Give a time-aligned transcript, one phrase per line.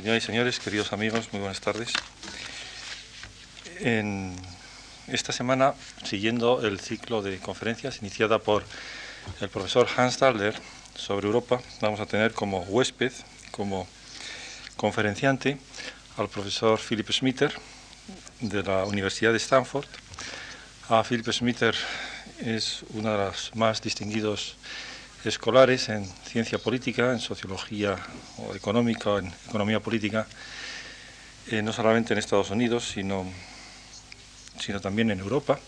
[0.00, 1.92] Señoras y señores, queridos amigos, muy buenas tardes.
[3.80, 4.34] En
[5.08, 8.64] esta semana, siguiendo el ciclo de conferencias iniciada por
[9.42, 10.54] el profesor Hans Dahler
[10.94, 13.12] sobre Europa, vamos a tener como huésped,
[13.50, 13.86] como
[14.76, 15.58] conferenciante,
[16.16, 17.52] al profesor Philip Schmitter
[18.40, 19.84] de la Universidad de Stanford.
[20.88, 21.74] A Philip Schmitter
[22.38, 24.56] es uno de los más distinguidos
[25.24, 27.96] escolares en ciencia política, en sociología
[28.38, 30.26] o económica, en economía política,
[31.50, 33.26] eh, no solamente en Estados Unidos, sino,
[34.58, 35.58] sino también en Europa.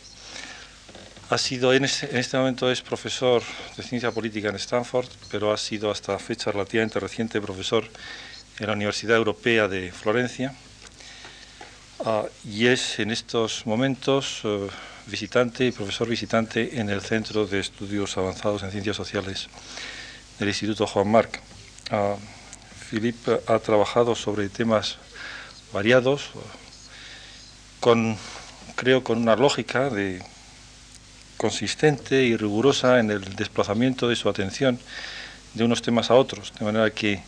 [1.31, 3.43] Ha sido, en este, en este momento es profesor
[3.77, 7.85] de ciencia política en Stanford, pero ha sido hasta fecha relativamente reciente profesor
[8.59, 10.55] en la Universidad Europea de Florencia
[12.01, 14.69] uh, y es en estos momentos uh,
[15.07, 19.49] visitante y profesor visitante en el Centro de Estudios Avanzados en Ciencias Sociales
[20.39, 21.41] del Instituto Juan Marc.
[21.91, 22.17] Uh,
[22.91, 24.99] Philip ha trabajado sobre temas
[25.73, 26.31] variados,
[27.81, 28.17] con,
[28.77, 30.23] creo con una lógica de,
[31.43, 34.79] consistente y rigurosa en el desplazamiento de su atención
[35.55, 37.21] de unos temas a otros, de manera que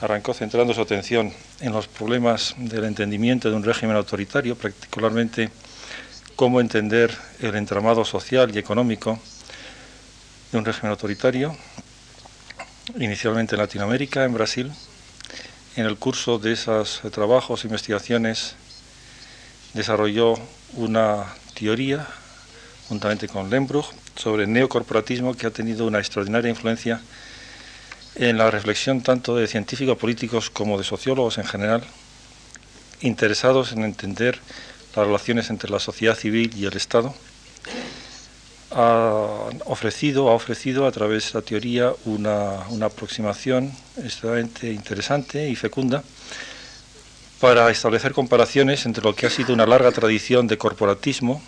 [0.00, 5.50] arrancó centrando su atención en los problemas del entendimiento de un régimen autoritario, particularmente
[6.38, 9.18] cómo entender el entramado social y económico
[10.52, 11.56] de un régimen autoritario,
[12.96, 14.72] inicialmente en Latinoamérica, en Brasil.
[15.74, 18.54] En el curso de esos trabajos e investigaciones
[19.74, 20.34] desarrolló
[20.74, 21.26] una
[21.58, 22.06] teoría,
[22.88, 27.00] juntamente con Lembruch, sobre el neocorporatismo que ha tenido una extraordinaria influencia
[28.14, 31.82] en la reflexión tanto de científicos políticos como de sociólogos en general,
[33.00, 34.38] interesados en entender
[34.98, 37.14] las relaciones entre la sociedad civil y el Estado,
[38.70, 45.56] ha ofrecido, ha ofrecido a través de la teoría una, una aproximación extremadamente interesante y
[45.56, 46.02] fecunda
[47.40, 51.40] para establecer comparaciones entre lo que ha sido una larga tradición de corporatismo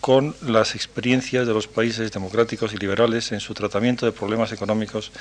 [0.00, 5.12] con las experiencias de los países democráticos y liberales en su tratamiento de problemas económicos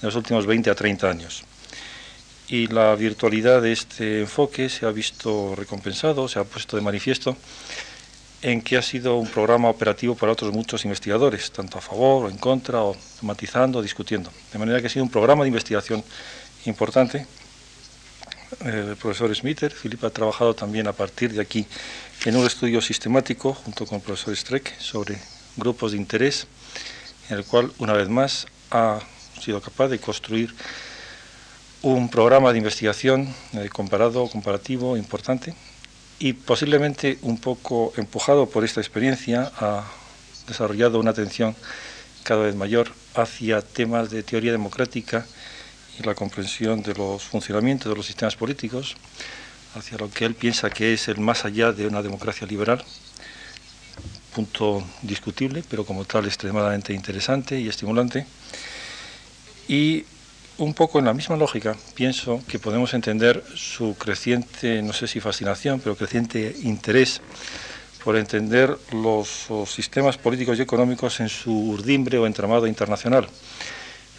[0.00, 1.44] en los últimos 20 a 30 años.
[2.52, 7.34] Y la virtualidad de este enfoque se ha visto recompensado, se ha puesto de manifiesto
[8.42, 12.28] en que ha sido un programa operativo para otros muchos investigadores, tanto a favor o
[12.28, 14.30] en contra, o matizando, o discutiendo.
[14.52, 16.04] De manera que ha sido un programa de investigación
[16.66, 17.26] importante.
[18.62, 21.64] El profesor Smither, Filipe ha trabajado también a partir de aquí
[22.26, 25.16] en un estudio sistemático junto con el profesor Streck sobre
[25.56, 26.46] grupos de interés,
[27.30, 29.00] en el cual, una vez más, ha
[29.40, 30.54] sido capaz de construir
[31.82, 35.54] un programa de investigación eh, comparado, comparativo, importante,
[36.20, 39.84] y posiblemente un poco empujado por esta experiencia ha
[40.46, 41.56] desarrollado una atención
[42.22, 45.26] cada vez mayor hacia temas de teoría democrática
[45.98, 48.94] y la comprensión de los funcionamientos de los sistemas políticos,
[49.74, 52.84] hacia lo que él piensa que es el más allá de una democracia liberal,
[54.32, 58.24] punto discutible, pero como tal extremadamente interesante y estimulante.
[59.66, 60.04] Y
[60.58, 65.20] un poco en la misma lógica, pienso que podemos entender su creciente, no sé si
[65.20, 67.20] fascinación, pero creciente interés
[68.04, 73.28] por entender los, sistemas políticos y económicos en su urdimbre o entramado internacional,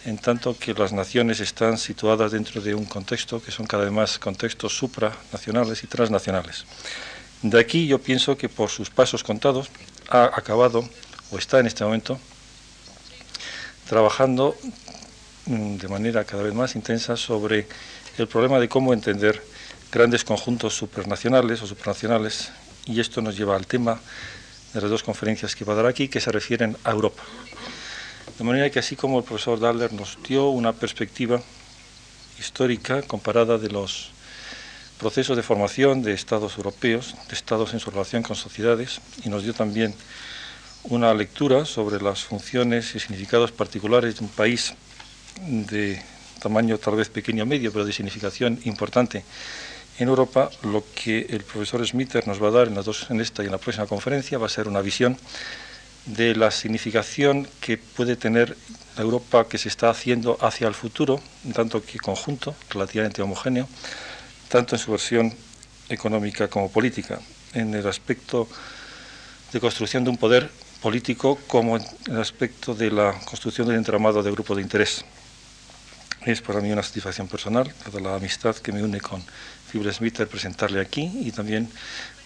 [0.04, 3.92] en tanto que las naciones están situadas dentro de un contexto que son cada vez
[3.92, 6.64] más contextos supranacionales y transnacionales.
[7.42, 9.68] De aquí yo pienso que por sus pasos contados
[10.08, 10.88] ha acabado
[11.30, 12.18] o está en este momento
[13.88, 14.56] trabajando
[15.46, 17.66] de manera cada vez más intensa sobre
[18.16, 19.42] el problema de cómo entender
[19.92, 22.50] grandes conjuntos supranacionales o supranacionales
[22.86, 24.00] y esto nos lleva al tema
[24.72, 27.22] de las dos conferencias que va a dar aquí que se refieren a Europa.
[28.38, 31.40] De manera que así como el profesor Daller nos dio una perspectiva
[32.38, 34.10] histórica comparada de los
[34.98, 39.42] procesos de formación de estados europeos, de estados en su relación con sociedades, y nos
[39.42, 39.94] dio también
[40.84, 44.74] una lectura sobre las funciones y significados particulares de un país
[45.40, 46.00] de
[46.40, 49.24] tamaño tal vez pequeño medio, pero de significación importante
[49.98, 53.20] en Europa, lo que el profesor Smither nos va a dar en, las dos, en
[53.20, 55.16] esta y en la próxima conferencia va a ser una visión
[56.06, 58.56] de la significación que puede tener
[58.96, 61.20] la Europa que se está haciendo hacia el futuro,
[61.54, 63.68] tanto que conjunto, relativamente homogéneo,
[64.48, 65.32] tanto en su versión
[65.88, 67.20] económica como política,
[67.54, 68.48] en el aspecto
[69.52, 70.50] de construcción de un poder
[70.82, 75.04] político como en el aspecto de la construcción del entramado de grupos de interés.
[76.24, 79.22] Es para mí una satisfacción personal, toda la amistad que me une con
[79.70, 81.68] Fibre Smith, presentarle aquí y también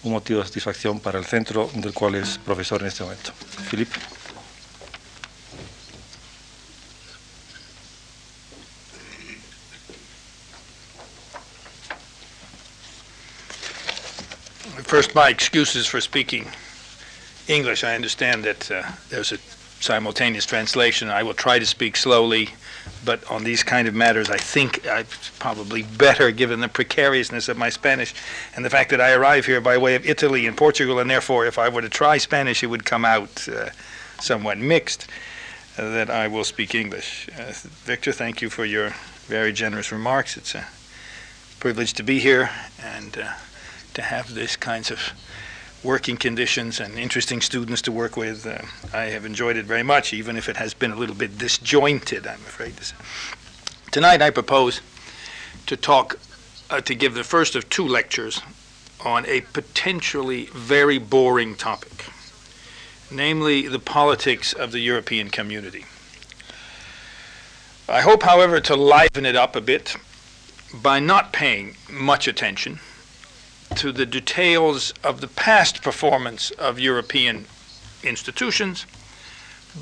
[0.03, 3.33] un motivo de satisfacción para el centro del cual es profesor en este momento.
[3.69, 3.97] Filipe.
[14.85, 16.47] First, my excuses for speaking
[17.47, 17.83] English.
[17.83, 19.37] I understand that uh, there's a
[19.81, 21.09] simultaneous translation.
[21.09, 22.49] I will try to speak slowly,
[23.05, 25.05] but on these kind of matters, I think I'm
[25.39, 28.13] probably better given the precariousness of my Spanish
[28.55, 31.45] and the fact that I arrive here by way of Italy and Portugal, and therefore,
[31.45, 33.69] if I were to try Spanish, it would come out uh,
[34.19, 35.07] somewhat mixed.
[35.79, 37.29] Uh, that I will speak English.
[37.39, 37.53] Uh,
[37.85, 38.93] Victor, thank you for your
[39.27, 40.35] very generous remarks.
[40.35, 40.67] It's a
[41.61, 42.49] privilege to be here
[42.83, 43.33] and uh,
[43.93, 44.99] to have these kinds of
[45.83, 48.45] working conditions and interesting students to work with.
[48.45, 48.59] Uh,
[48.93, 52.27] I have enjoyed it very much, even if it has been a little bit disjointed,
[52.27, 52.95] I'm afraid to say.
[53.91, 54.81] Tonight I propose
[55.67, 56.19] to talk,
[56.69, 58.41] uh, to give the first of two lectures
[59.05, 62.05] on a potentially very boring topic,
[63.09, 65.85] namely the politics of the European community.
[67.87, 69.95] I hope, however, to liven it up a bit
[70.73, 72.79] by not paying much attention
[73.75, 77.45] to the details of the past performance of European
[78.03, 78.85] institutions,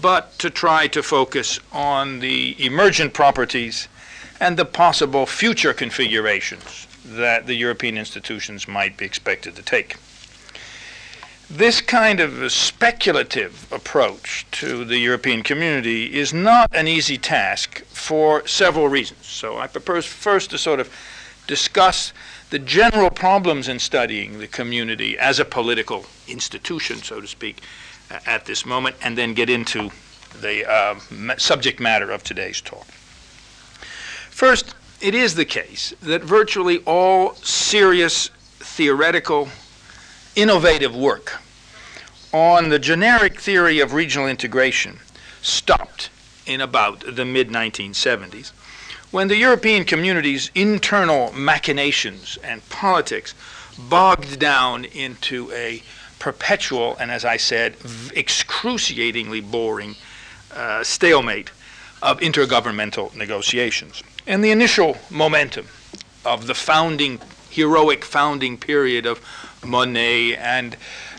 [0.01, 3.87] but to try to focus on the emergent properties
[4.39, 9.95] and the possible future configurations that the European institutions might be expected to take.
[11.49, 18.45] This kind of speculative approach to the European community is not an easy task for
[18.45, 19.25] several reasons.
[19.25, 20.93] So I propose first to sort of
[21.47, 22.11] discuss
[22.49, 27.61] the general problems in studying the community as a political institution, so to speak,
[28.25, 29.89] at this moment, and then get into
[30.41, 30.95] the uh,
[31.37, 32.85] subject matter of today's talk.
[34.29, 38.29] First, it is the case that virtually all serious
[38.59, 39.49] theoretical,
[40.35, 41.41] innovative work
[42.33, 44.99] on the generic theory of regional integration
[45.41, 46.09] stopped
[46.45, 48.51] in about the mid 1970s
[49.11, 53.33] when the European community's internal machinations and politics
[53.89, 55.81] bogged down into a
[56.19, 57.77] perpetual and, as I said,
[58.15, 59.95] excruciatingly boring
[60.53, 61.51] uh, stalemate
[62.01, 64.03] of intergovernmental negotiations.
[64.25, 65.67] And the initial momentum
[66.25, 67.19] of the founding,
[67.49, 69.21] heroic founding period of
[69.61, 70.75] Monnet and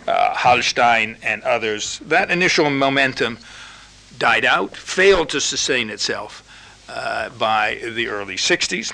[0.07, 3.39] uh, Hallstein and others, that initial momentum
[4.19, 6.43] died out, failed to sustain itself,
[6.89, 8.93] uh, by the early 60s.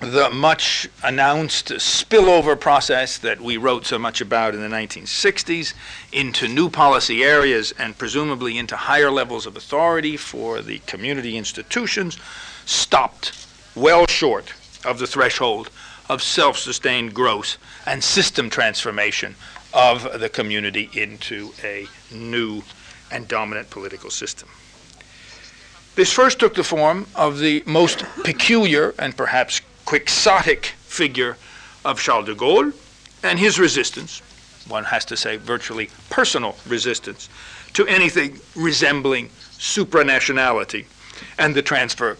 [0.00, 5.74] The much announced spillover process that we wrote so much about in the 1960s
[6.10, 12.18] into new policy areas and presumably into higher levels of authority for the community institutions
[12.66, 14.52] stopped well short
[14.84, 15.70] of the threshold
[16.08, 17.56] of self sustained growth
[17.86, 19.36] and system transformation
[19.72, 22.62] of the community into a new
[23.12, 24.48] and dominant political system.
[25.94, 31.36] This first took the form of the most peculiar and perhaps quixotic figure
[31.84, 32.72] of Charles de Gaulle
[33.22, 34.22] and his resistance,
[34.68, 37.28] one has to say virtually personal resistance,
[37.74, 39.28] to anything resembling
[39.58, 40.86] supranationality
[41.38, 42.16] and the transfer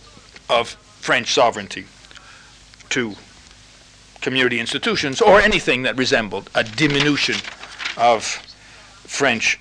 [0.51, 0.69] of
[1.01, 1.87] French sovereignty
[2.91, 3.15] to
[4.21, 7.37] community institutions or anything that resembled a diminution
[7.97, 8.25] of
[9.07, 9.59] French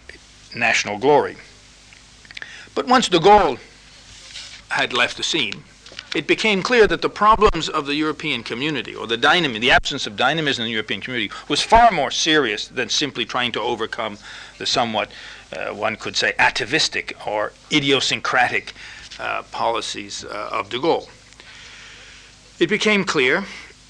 [0.54, 1.38] national glory.
[2.76, 3.58] But once de Gaulle
[4.72, 5.64] had left the scene,
[6.14, 10.06] it became clear that the problems of the European community, or the dynamism, the absence
[10.08, 14.18] of dynamism in the European community, was far more serious than simply trying to overcome
[14.58, 15.10] the somewhat,
[15.56, 18.74] uh, one could say, atavistic or idiosyncratic
[19.20, 21.08] uh, policies uh, of de Gaulle.
[22.60, 23.46] It became clear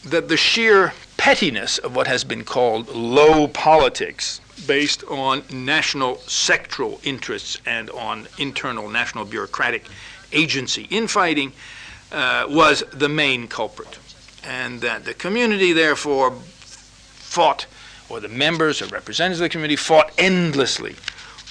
[0.05, 7.03] that the sheer pettiness of what has been called low politics, based on national sectoral
[7.03, 9.85] interests and on internal national bureaucratic
[10.33, 11.53] agency infighting
[12.11, 13.99] uh, was the main culprit.
[14.43, 17.67] And that the community, therefore, fought,
[18.09, 20.95] or the members or representatives of the community fought endlessly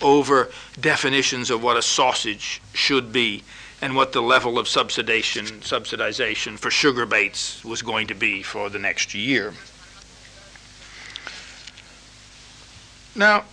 [0.02, 3.42] over definitions of what a sausage should be
[3.82, 8.68] and what the level of subsidization, subsidization for sugar beets was going to be for
[8.68, 9.54] the next year.
[13.14, 13.44] Now,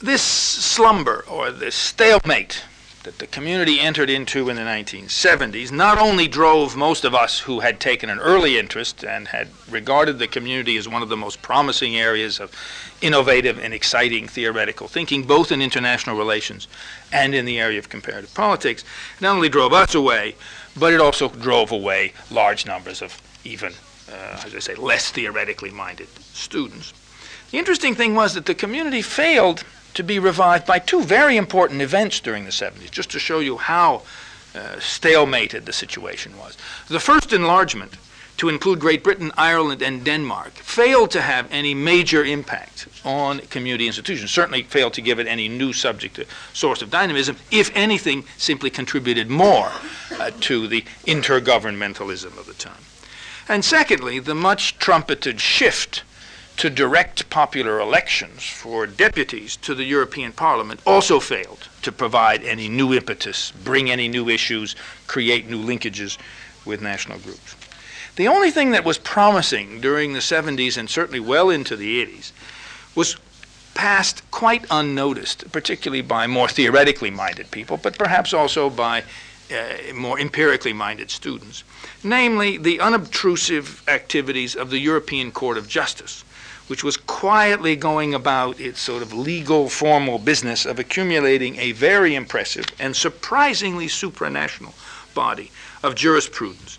[0.00, 2.64] this slumber or this stalemate
[3.02, 7.60] that the community entered into in the 1970s not only drove most of us who
[7.60, 11.40] had taken an early interest and had regarded the community as one of the most
[11.40, 12.52] promising areas of
[13.00, 16.68] innovative and exciting theoretical thinking, both in international relations
[17.10, 18.84] and in the area of comparative politics,
[19.20, 20.34] not only drove us away,
[20.78, 23.72] but it also drove away large numbers of even,
[24.12, 26.92] uh, as I say, less theoretically minded students.
[27.50, 29.64] The interesting thing was that the community failed
[29.94, 33.56] to be revived by two very important events during the 70s, just to show you
[33.56, 34.02] how
[34.54, 36.56] uh, stalemated the situation was.
[36.88, 37.94] The first enlargement
[38.40, 43.86] to include Great Britain, Ireland, and Denmark, failed to have any major impact on community
[43.86, 48.24] institutions, certainly failed to give it any new subject or source of dynamism, if anything,
[48.38, 49.70] simply contributed more
[50.18, 52.82] uh, to the intergovernmentalism of the time.
[53.46, 56.02] And secondly, the much trumpeted shift
[56.60, 62.68] to direct popular elections for deputies to the European Parliament also failed to provide any
[62.68, 64.76] new impetus, bring any new issues,
[65.06, 66.18] create new linkages
[66.66, 67.56] with national groups.
[68.16, 72.30] The only thing that was promising during the 70s and certainly well into the 80s
[72.94, 73.16] was
[73.72, 79.02] passed quite unnoticed, particularly by more theoretically minded people, but perhaps also by
[79.50, 81.64] uh, more empirically minded students,
[82.04, 86.22] namely the unobtrusive activities of the European Court of Justice
[86.70, 92.14] which was quietly going about its sort of legal, formal business of accumulating a very
[92.14, 94.72] impressive and surprisingly supranational
[95.12, 95.50] body
[95.82, 96.78] of jurisprudence,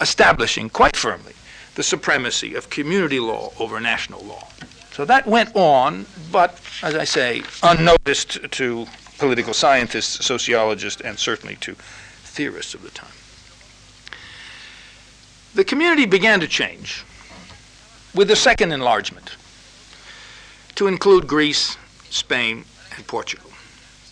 [0.00, 1.32] establishing quite firmly
[1.74, 4.46] the supremacy of community law over national law.
[4.92, 8.86] So that went on, but as I say, unnoticed to
[9.18, 11.74] political scientists, sociologists, and certainly to
[12.22, 13.10] theorists of the time.
[15.56, 17.04] The community began to change
[18.14, 19.36] with the second enlargement
[20.74, 21.76] to include Greece,
[22.10, 22.64] Spain,
[22.96, 23.50] and Portugal.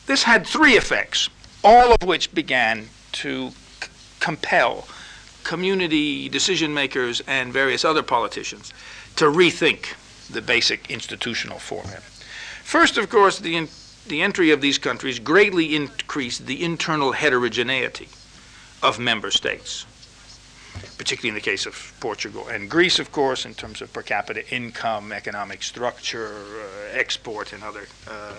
[0.07, 1.29] This had three effects,
[1.63, 3.55] all of which began to c-
[4.19, 4.87] compel
[5.45, 8.73] community decision makers and various other politicians
[9.17, 9.95] to rethink
[10.31, 12.03] the basic institutional format.
[12.63, 13.69] First, of course, the, in,
[14.07, 18.09] the entry of these countries greatly increased the internal heterogeneity
[18.83, 19.87] of member states
[20.99, 24.49] particularly in the case of Portugal and Greece, of course, in terms of per capita
[24.55, 28.33] income, economic structure, uh, export, and other uh,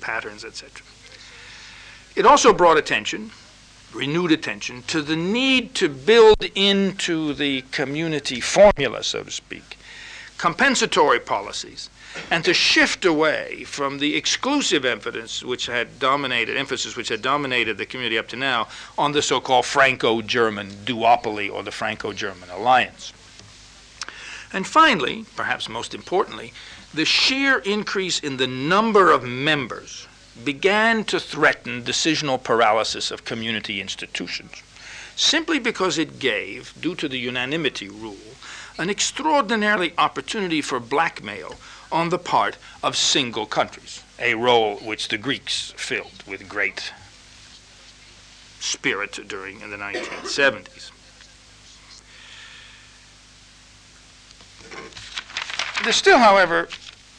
[0.00, 0.84] patterns, etc.
[2.16, 3.30] It also brought attention,
[3.94, 9.78] renewed attention, to the need to build into the community formula, so to speak,
[10.36, 11.88] compensatory policies
[12.30, 17.78] and to shift away from the exclusive emphasis which had dominated emphasis which had dominated
[17.78, 23.12] the community up to now on the so-called Franco-German duopoly or the Franco-German alliance.
[24.52, 26.52] And finally, perhaps most importantly,
[26.94, 30.06] the sheer increase in the number of members
[30.44, 34.62] began to threaten decisional paralysis of community institutions,
[35.16, 38.16] simply because it gave, due to the unanimity rule,
[38.78, 41.56] an extraordinarily opportunity for blackmail
[41.90, 46.92] on the part of single countries, a role which the Greeks filled with great
[48.60, 50.90] spirit during the 1970s.
[55.84, 56.68] There's still, however,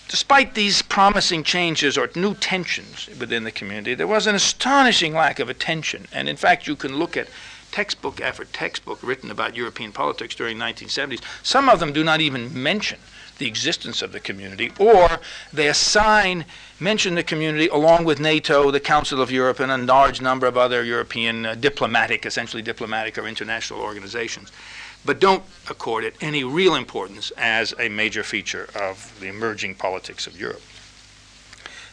[0.09, 5.39] despite these promising changes or new tensions within the community, there was an astonishing lack
[5.39, 6.07] of attention.
[6.11, 7.29] And in fact, you can look at
[7.71, 11.21] textbook after textbook written about European politics during the 1970s.
[11.41, 12.99] Some of them do not even mention
[13.39, 15.19] the existence of the community, or
[15.51, 16.45] they assign,
[16.79, 20.57] mention the community along with NATO, the Council of Europe, and a large number of
[20.57, 24.51] other European uh, diplomatic, essentially diplomatic or international organizations,
[25.03, 30.27] but don't accord it any real importance as a major feature of the emerging politics
[30.27, 30.61] of Europe.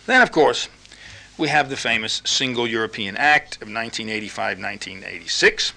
[0.07, 0.69] Then, of course,
[1.39, 5.73] we have the famous Single European Act of 1985 1986,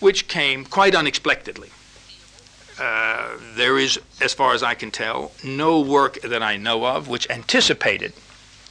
[0.00, 1.70] which came quite unexpectedly
[2.78, 7.08] uh, there is, as far as I can tell, no work that I know of
[7.08, 8.12] which anticipated,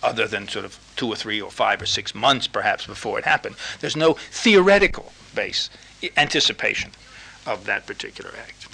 [0.01, 3.25] other than sort of two or three or five or six months perhaps before it
[3.25, 3.55] happened.
[3.79, 5.70] There's no theoretical base
[6.17, 6.91] anticipation
[7.46, 8.67] of that particular act.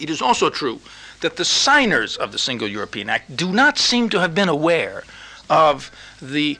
[0.00, 0.80] It is also true
[1.20, 5.04] that the signers of the Single European Act do not seem to have been aware
[5.48, 6.58] of the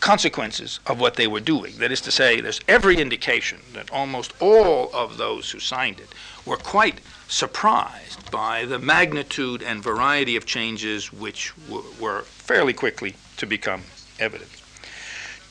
[0.00, 1.76] consequences of what they were doing.
[1.78, 6.08] That is to say, there's every indication that almost all of those who signed it
[6.46, 11.52] were quite surprised by the magnitude and variety of changes which
[12.00, 13.82] were fairly quickly to become
[14.18, 14.50] evident.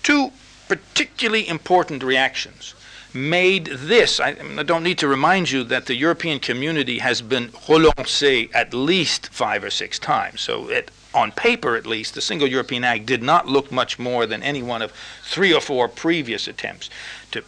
[0.04, 0.32] Two
[0.68, 2.74] particularly important reactions
[3.14, 4.20] made this.
[4.20, 8.74] I, I, don't need to remind you that the European community has been relancé at
[8.74, 10.42] least five or six times.
[10.42, 14.26] So, it, on paper at least, the Single European Act did not look much more
[14.26, 14.92] than any one of
[15.24, 16.90] three or four previous attempts
[17.32, 17.44] to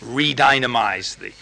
[0.00, 1.32] redynamize the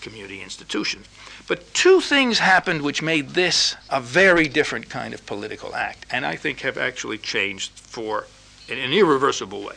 [0.00, 1.06] community institutions.
[1.46, 6.26] But two things happened which made this a very different kind of political act, and
[6.26, 8.26] I think have actually changed for,
[8.68, 9.76] in an irreversible way,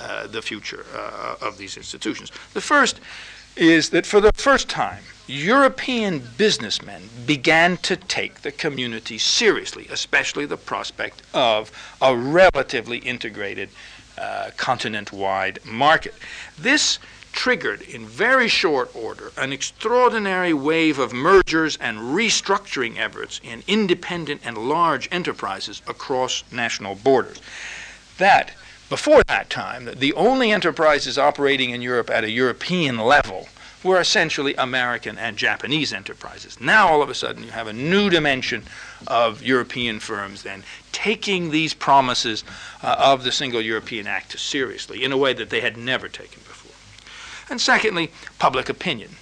[0.00, 2.30] uh, the future uh, of these institutions.
[2.54, 3.00] The first
[3.56, 10.46] is that for the first time, European businessmen began to take the community seriously, especially
[10.46, 13.68] the prospect of a relatively integrated
[14.18, 16.14] uh, continent wide market.
[16.58, 16.98] This
[17.30, 24.40] triggered in very short order an extraordinary wave of mergers and restructuring efforts in independent
[24.44, 27.40] and large enterprises across national borders.
[28.18, 28.52] That,
[28.90, 33.48] before that time, the only enterprises operating in Europe at a European level
[33.82, 36.60] were essentially American and Japanese enterprises.
[36.60, 38.64] Now, all of a sudden, you have a new dimension
[39.06, 40.62] of European firms then
[40.92, 42.44] taking these promises
[42.82, 46.42] uh, of the Single European Act seriously in a way that they had never taken
[46.42, 46.72] before.
[47.50, 49.16] And secondly, public opinion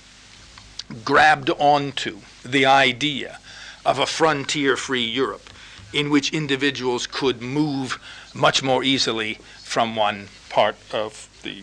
[1.05, 3.39] grabbed onto the idea
[3.85, 5.51] of a frontier free Europe
[5.93, 7.99] in which individuals could move
[8.35, 11.63] much more easily from one part of the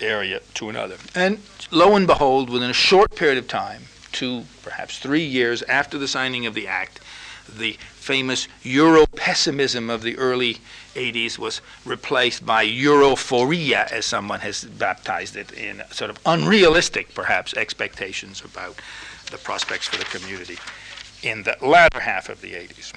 [0.00, 0.96] area to another.
[1.14, 1.40] And
[1.70, 6.08] lo and behold, within a short period of time, two, perhaps three years after the
[6.08, 7.00] signing of the Act,
[7.48, 10.58] the famous Euro pessimism of the early
[10.94, 17.54] 80s was replaced by Europhoria, as someone has baptized it, in sort of unrealistic, perhaps,
[17.54, 18.76] expectations about
[19.30, 20.58] the prospects for the community
[21.22, 22.92] in the latter half of the 80s.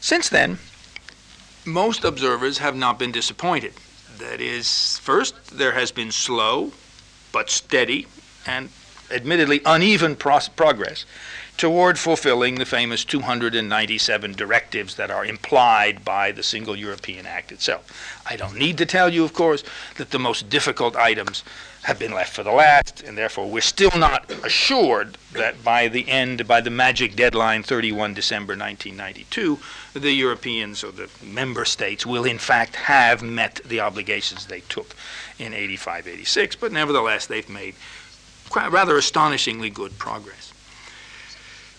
[0.00, 0.58] Since then,
[1.64, 3.74] most observers have not been disappointed.
[4.20, 6.72] That is, first, there has been slow
[7.32, 8.06] but steady
[8.46, 8.68] and
[9.10, 11.06] admittedly uneven progress
[11.60, 18.22] toward fulfilling the famous 297 directives that are implied by the Single European Act itself.
[18.24, 19.62] I don't need to tell you, of course,
[19.98, 21.44] that the most difficult items
[21.82, 26.08] have been left for the last, and therefore we're still not assured that by the
[26.08, 29.58] end, by the magic deadline, 31 December 1992,
[29.92, 34.96] the Europeans or the member states will in fact have met the obligations they took
[35.38, 37.74] in 85 86, but nevertheless they've made
[38.54, 40.49] rather astonishingly good progress.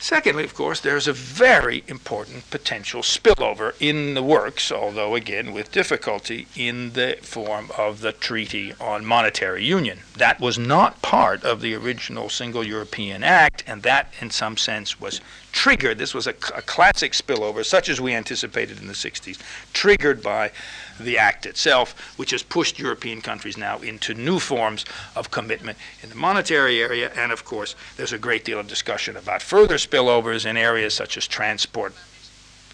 [0.01, 5.71] Secondly, of course, there's a very important potential spillover in the works, although again with
[5.71, 9.99] difficulty, in the form of the Treaty on Monetary Union.
[10.17, 14.99] That was not part of the original Single European Act, and that, in some sense,
[14.99, 15.99] was triggered.
[15.99, 19.37] This was a, a classic spillover, such as we anticipated in the 60s,
[19.71, 20.51] triggered by
[20.99, 26.09] the Act itself, which has pushed European countries now into new forms of commitment in
[26.09, 27.11] the monetary area.
[27.15, 31.17] And of course, there's a great deal of discussion about further spillovers in areas such
[31.17, 31.93] as transport,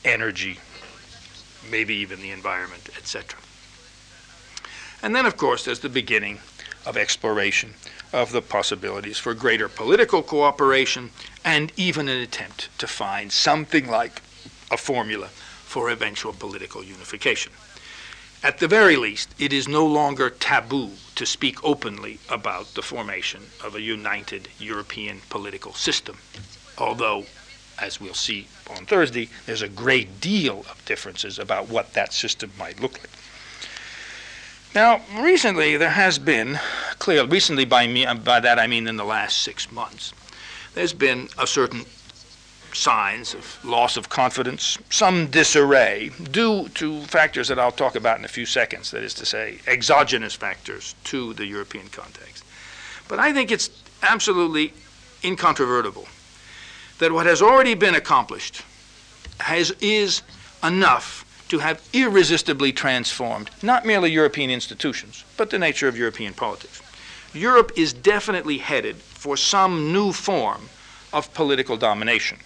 [0.04, 0.60] energy,
[1.70, 3.40] maybe even the environment, etc.
[5.02, 6.40] And then, of course, there's the beginning
[6.86, 7.74] of exploration
[8.14, 11.12] of the possibilities for greater political cooperation
[11.44, 14.22] and even an attempt to find something like
[14.72, 17.52] a formula for eventual political unification.
[18.48, 23.48] At the very least, it is no longer taboo to speak openly about the formation
[23.62, 26.20] of a united European political system,
[26.78, 27.26] although,
[27.78, 32.54] as we'll see on Thursday, there's a great deal of differences about what that system
[32.58, 33.10] might look like.
[34.74, 36.58] Now, recently there has been,
[37.00, 40.14] clearly, recently by, me, by that I mean in the last six months,
[40.74, 41.84] there's been a certain
[42.74, 48.26] signs of loss of confidence, some disarray, due to factors that I'll talk about in
[48.26, 52.44] a few seconds, that is to say, exogenous factors to the European context.
[53.08, 53.70] But I think it's
[54.02, 54.74] absolutely
[55.24, 56.08] incontrovertible
[57.00, 58.64] that what has already been accomplished
[59.40, 60.22] has, is
[60.64, 66.82] enough to have irresistibly transformed not merely European institutions, but the nature of European politics.
[67.34, 70.70] Europe is definitely headed for some new form
[71.14, 72.38] of political domination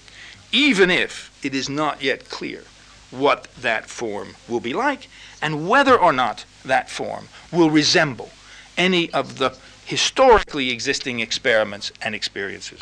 [0.52, 2.64] even if it is not yet clear
[3.10, 5.08] what that form will be like
[5.42, 8.30] and whether or not that form will resemble
[8.78, 12.80] any of the historically existing experiments and experiences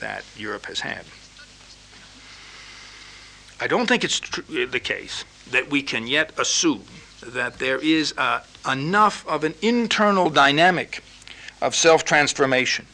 [0.00, 1.04] that Europe has had.
[3.60, 6.84] I don't think it's tr- the case that we can yet assume
[7.24, 8.40] that there is uh,
[8.70, 11.02] enough of an internal dynamic
[11.62, 12.86] of self transformation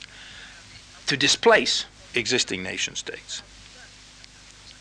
[1.07, 3.43] to displace existing nation states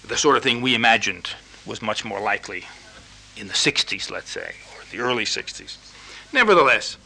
[0.09, 1.29] the sort of thing we imagined
[1.65, 2.65] was much more likely
[3.37, 5.77] in the 60s, let's say, or the early 60s.
[6.33, 6.97] Nevertheless,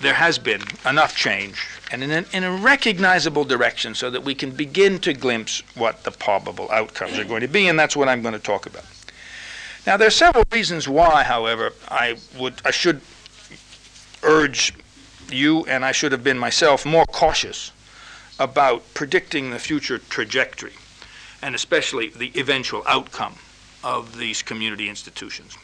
[0.00, 4.50] there has been enough change and in, in a recognizable direction so that we can
[4.50, 8.20] begin to glimpse what the probable outcomes are going to be, and that's what I'm
[8.20, 8.84] going to talk about.
[9.86, 13.00] Now, there are several reasons why, however, I would I should
[14.22, 14.74] urge
[15.30, 17.72] you and I should have been myself more cautious
[18.38, 20.72] about predicting the future trajectory
[21.44, 23.34] and especially the eventual outcome
[23.84, 25.54] of these community institutions.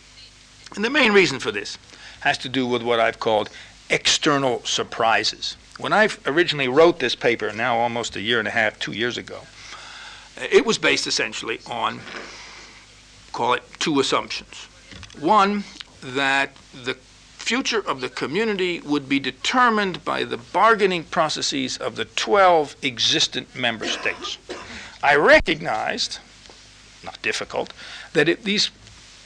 [0.76, 1.78] And the main reason for this
[2.20, 3.48] has to do with what I've called
[3.88, 5.56] external surprises.
[5.78, 9.16] When I originally wrote this paper, now almost a year and a half, two years
[9.16, 9.40] ago,
[10.36, 12.00] uh, it was based essentially on,
[13.32, 14.68] call it two assumptions.
[15.18, 15.64] One,
[16.02, 16.94] that the
[17.38, 23.56] future of the community would be determined by the bargaining processes of the 12 existent
[23.56, 24.36] member states.
[25.02, 26.18] I recognized,
[27.02, 27.72] not difficult,
[28.12, 28.70] that it, these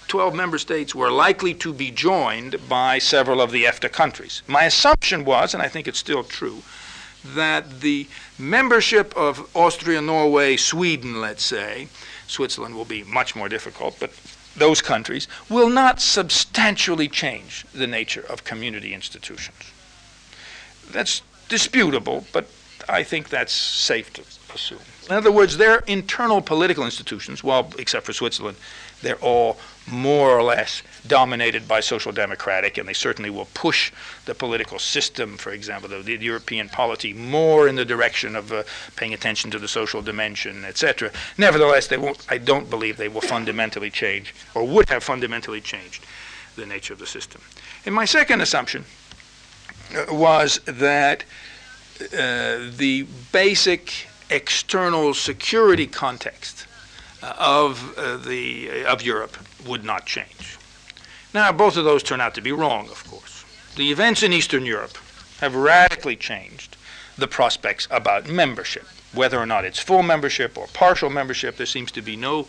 [0.09, 4.43] 12 member states were likely to be joined by several of the EFTA countries.
[4.47, 6.63] My assumption was, and I think it's still true,
[7.25, 8.07] that the
[8.39, 11.89] membership of Austria, Norway, Sweden, let's say,
[12.27, 14.13] Switzerland will be much more difficult, but
[14.57, 19.73] those countries will not substantially change the nature of community institutions.
[20.91, 22.47] That's disputable, but
[22.89, 24.23] I think that's safe to
[24.55, 24.79] assume.
[25.09, 28.57] In other words, their internal political institutions, well, except for Switzerland,
[29.03, 33.93] they're all more or less dominated by social democratic, and they certainly will push
[34.25, 38.63] the political system, for example, the, the European polity, more in the direction of uh,
[38.97, 41.11] paying attention to the social dimension, etc.
[41.37, 42.25] Nevertheless, they won't.
[42.31, 46.03] I don't believe they will fundamentally change, or would have fundamentally changed,
[46.57, 47.43] the nature of the system.
[47.85, 48.87] And my second assumption
[49.95, 51.25] uh, was that
[52.01, 56.67] uh, the basic external security context
[57.23, 60.59] uh, of uh, the of Europe would not change.
[61.33, 63.45] Now, both of those turn out to be wrong, of course.
[63.77, 64.99] The events in Eastern Europe
[65.41, 66.77] have radically changed
[67.17, 68.87] the prospects about membership.
[69.13, 72.47] Whether or not it's full membership or partial membership, there seems to be no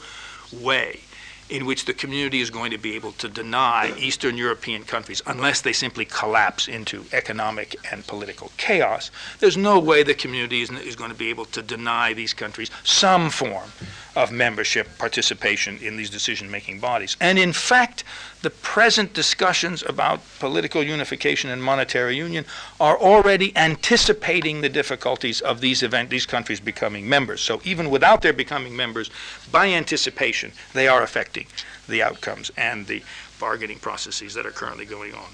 [0.52, 1.00] way
[1.50, 5.62] in which the community is going to be able to deny Eastern European countries unless
[5.62, 9.12] they simply collapse into economic and political chaos.
[9.40, 12.72] There's no way the community is, is going to be able to deny these countries
[12.84, 13.70] some form
[14.16, 17.18] of membership participation in these decision making bodies.
[17.20, 18.04] And in fact,
[18.46, 22.46] the present discussions about political unification and monetary union
[22.80, 27.42] are already anticipating the difficulties of these event these countries becoming members.
[27.42, 29.10] So even without their becoming members,
[29.52, 31.48] by anticipation, they are affecting
[31.88, 33.02] the outcomes and the
[33.40, 35.32] bargaining processes that are currently going on.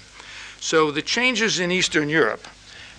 [0.58, 2.48] So the changes in Eastern Europe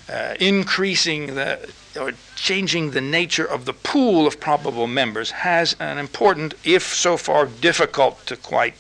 [0.08, 5.98] uh, increasing the or changing the nature of the pool of probable members has an
[5.98, 8.76] important, if so far difficult to quite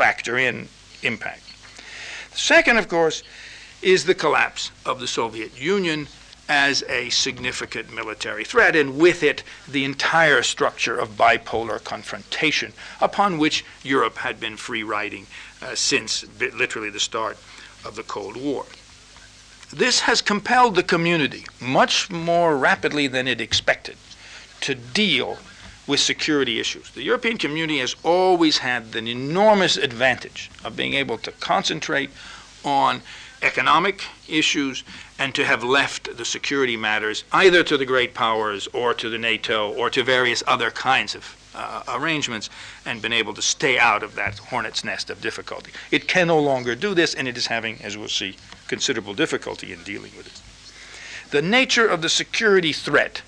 [0.00, 0.66] factor in,
[1.02, 1.42] impact.
[2.32, 3.22] The second, of course,
[3.82, 6.08] is the collapse of the Soviet Union
[6.48, 13.36] as a significant military threat, and with it, the entire structure of bipolar confrontation upon
[13.36, 15.26] which Europe had been free riding
[15.60, 17.36] uh, since literally the start
[17.84, 18.64] of the Cold War.
[19.70, 23.98] This has compelled the community, much more rapidly than it expected,
[24.62, 25.36] to deal
[25.90, 26.88] with security issues.
[26.92, 32.10] The European community has always had the enormous advantage of being able to concentrate
[32.64, 33.02] on
[33.42, 34.84] economic issues
[35.18, 39.18] and to have left the security matters either to the great powers or to the
[39.18, 42.48] NATO or to various other kinds of uh, arrangements
[42.86, 45.72] and been able to stay out of that hornet's nest of difficulty.
[45.90, 48.36] It can no longer do this, and it is having, as we'll see,
[48.68, 51.30] considerable difficulty in dealing with it.
[51.30, 53.22] The nature of the security threat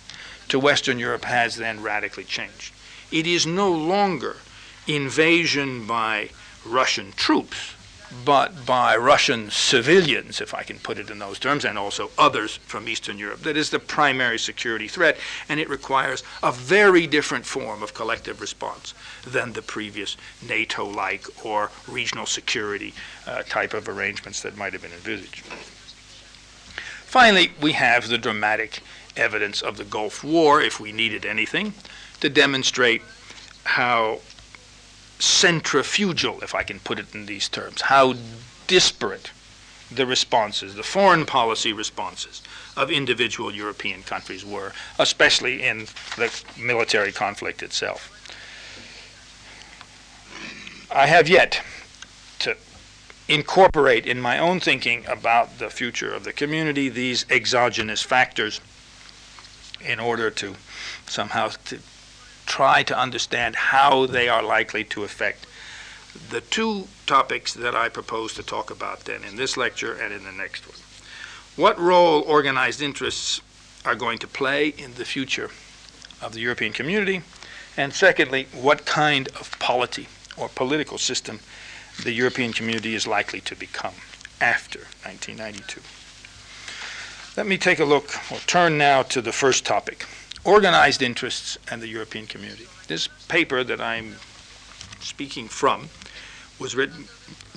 [0.52, 2.74] to Western Europe has then radically changed.
[3.10, 4.36] It is no longer
[4.86, 6.28] invasion by
[6.66, 7.72] Russian troops,
[8.22, 12.58] but by Russian civilians, if I can put it in those terms, and also others
[12.66, 13.40] from Eastern Europe.
[13.40, 15.16] That is the primary security threat,
[15.48, 18.92] and it requires a very different form of collective response
[19.26, 22.92] than the previous NATO like or regional security
[23.26, 25.46] uh, type of arrangements that might have been envisaged.
[27.06, 28.80] Finally, we have the dramatic
[29.16, 31.75] evidence of the Gulf War, if we needed anything,
[32.20, 33.03] to demonstrate
[33.64, 34.20] how
[35.18, 38.14] centrifugal, if I can put it in these terms, how
[38.66, 39.31] disparate
[39.90, 42.42] the responses, the foreign policy responses
[42.77, 48.09] of individual European countries were, especially in the military conflict itself.
[50.90, 51.62] I have yet
[52.40, 52.57] to
[53.29, 58.61] incorporate in my own thinking about the future of the community these exogenous factors
[59.86, 60.54] in order to
[61.06, 61.78] somehow to
[62.46, 65.46] try to understand how they are likely to affect
[66.30, 70.24] the two topics that I propose to talk about then in this lecture and in
[70.24, 70.76] the next one.
[71.56, 73.40] What role organized interests
[73.84, 75.50] are going to play in the future
[76.20, 77.22] of the European community?
[77.76, 81.40] And secondly, what kind of polity or political system
[82.02, 83.94] the European community is likely to become
[84.40, 85.80] after 1992?
[87.34, 90.04] Let me take a look, or turn now to the first topic
[90.44, 92.66] organized interests and the European community.
[92.88, 94.16] This paper that I'm
[95.00, 95.88] speaking from
[96.58, 97.06] was written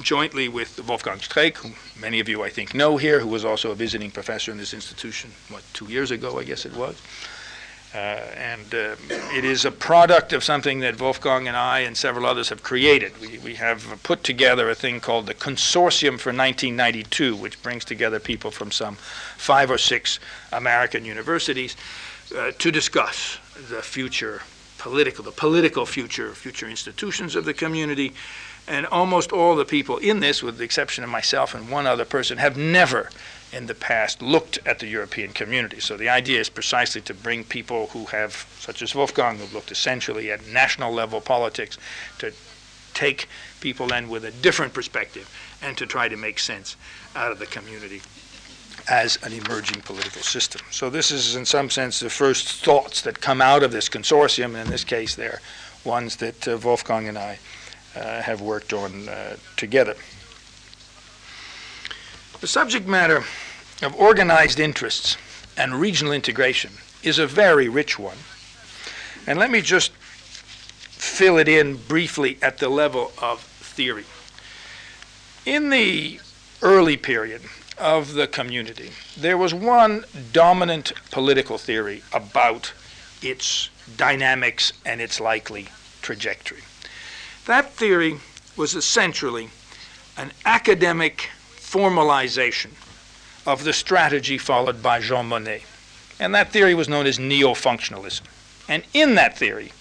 [0.01, 3.71] jointly with Wolfgang Streeck, who many of you I think know here, who was also
[3.71, 6.95] a visiting professor in this institution, what, two years ago, I guess it was.
[7.95, 7.97] Uh,
[8.35, 8.93] and uh,
[9.33, 13.13] it is a product of something that Wolfgang and I and several others have created.
[13.21, 18.19] We, we have put together a thing called the Consortium for 1992, which brings together
[18.19, 18.95] people from some
[19.37, 20.19] five or six
[20.51, 21.77] American universities
[22.37, 24.41] uh, to discuss the future
[24.77, 28.11] political, the political future, future institutions of the community.
[28.67, 32.03] And almost all the people in this, with the exception of myself and one other
[32.03, 33.09] person, have never
[33.53, 35.79] in the past looked at the European community.
[35.79, 39.71] So the idea is precisely to bring people who have, such as Wolfgang, who've looked
[39.71, 41.77] essentially at national level politics,
[42.19, 42.33] to
[42.93, 43.27] take
[43.61, 45.29] people in with a different perspective
[45.61, 46.75] and to try to make sense
[47.15, 48.01] out of the community
[48.89, 50.61] as an emerging political system.
[50.71, 54.55] So this is, in some sense, the first thoughts that come out of this consortium.
[54.55, 55.41] And in this case, they're
[55.83, 57.39] ones that uh, Wolfgang and I
[57.95, 59.95] uh, have worked on uh, together.
[62.41, 63.23] The subject matter
[63.81, 65.17] of organized interests
[65.57, 68.17] and regional integration is a very rich one.
[69.25, 74.03] And let me just fill it in briefly at the level of theory.
[75.45, 76.19] In the
[76.61, 77.41] early period
[77.77, 82.73] of the community, there was one dominant political theory about
[83.21, 85.67] its dynamics and its likely
[86.01, 86.61] trajectory.
[87.45, 88.19] That theory
[88.57, 89.49] was essentially
[90.17, 91.29] an academic
[91.75, 92.71] formalization
[93.45, 95.63] of the strategy followed by Jean Monnet.
[96.21, 98.21] And that theory was known as neo functionalism.
[98.69, 99.73] And in that theory,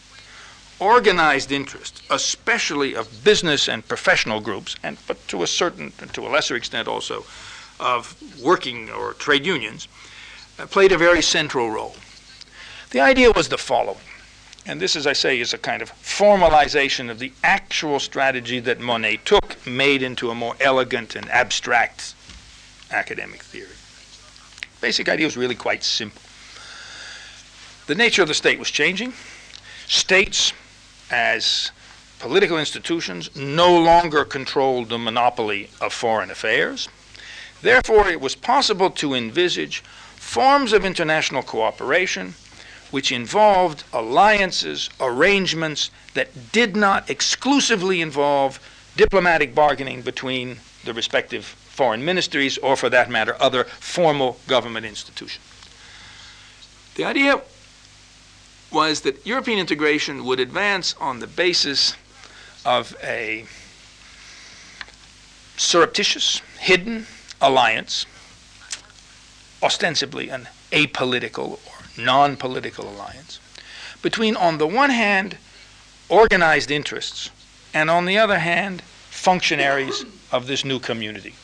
[0.81, 6.27] organized interest, especially of business and professional groups, and but to a certain, and to
[6.27, 7.25] a lesser extent also,
[7.79, 9.87] of working or trade unions,
[10.59, 11.95] uh, played a very central role.
[12.91, 14.09] The idea was the following,
[14.67, 18.81] and this, as I say, is a kind of formalization of the actual strategy that
[18.81, 22.15] Monnet took, made into a more elegant and abstract
[22.91, 23.67] academic theory.
[23.67, 26.23] The basic idea was really quite simple.
[27.87, 29.13] The nature of the state was changing.
[29.87, 30.55] States,
[31.11, 31.71] as
[32.19, 36.89] political institutions, no longer controlled the monopoly of foreign affairs.
[37.61, 39.81] Therefore, it was possible to envisage
[40.17, 42.35] forms of international cooperation
[42.95, 48.61] which involved alliances, arrangements that did not exclusively involve
[48.97, 55.45] diplomatic bargaining between the respective foreign ministries, or for that matter, other formal government institutions.
[56.95, 57.43] The idea
[58.71, 61.97] was that European integration would advance on the basis
[62.65, 63.45] of a
[65.57, 67.09] surreptitious, hidden
[67.41, 68.07] alliance,
[69.65, 71.59] ostensibly an apolitical
[71.97, 73.41] non political alliance,
[74.03, 75.37] between, on the one hand,
[76.09, 77.31] organized interests,
[77.73, 81.35] and on the other hand, functionaries of this new community.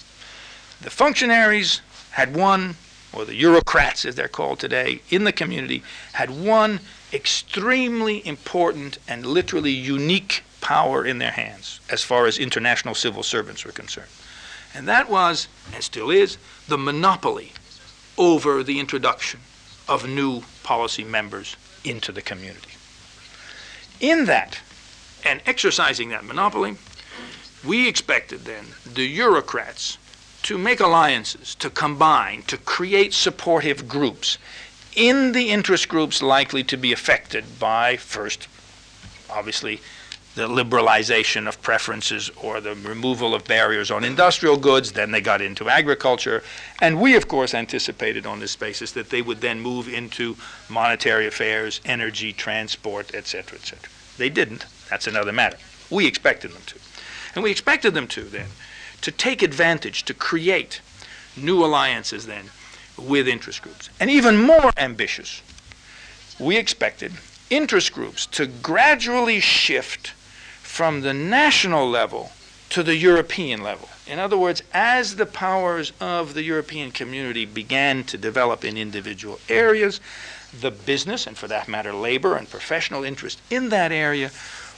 [0.80, 1.80] The functionaries
[2.12, 2.76] had one,
[3.12, 5.82] or the Eurocrats as they're called today, in the community,
[6.12, 6.80] had one
[7.12, 13.64] extremely important and literally unique power in their hands as far as international civil servants
[13.64, 14.10] were concerned.
[14.74, 17.52] And that was, and still is, the monopoly
[18.16, 19.40] over the introduction
[19.90, 22.70] of new policy members into the community.
[24.00, 24.60] In that,
[25.24, 26.76] and exercising that monopoly,
[27.66, 29.98] we expected then the Eurocrats
[30.44, 34.38] to make alliances, to combine, to create supportive groups
[34.96, 38.48] in the interest groups likely to be affected by, first,
[39.28, 39.80] obviously,
[40.34, 44.92] the liberalization of preferences or the removal of barriers on industrial goods.
[44.92, 46.42] Then they got into agriculture.
[46.80, 50.36] And we, of course, anticipated on this basis that they would then move into
[50.68, 53.90] monetary affairs, energy, transport, etc., etc.
[54.18, 54.66] They didn't.
[54.88, 55.58] That's another matter.
[55.90, 56.78] We expected them to.
[57.34, 58.48] And we expected them to then
[59.00, 60.80] to take advantage, to create
[61.36, 62.50] new alliances then
[62.98, 63.88] with interest groups.
[63.98, 65.42] And even more ambitious,
[66.38, 67.12] we expected
[67.48, 70.12] interest groups to gradually shift
[70.70, 72.30] from the national level
[72.70, 73.88] to the European level.
[74.06, 79.40] In other words, as the powers of the European community began to develop in individual
[79.48, 80.00] areas,
[80.58, 84.30] the business, and for that matter, labor and professional interest in that area,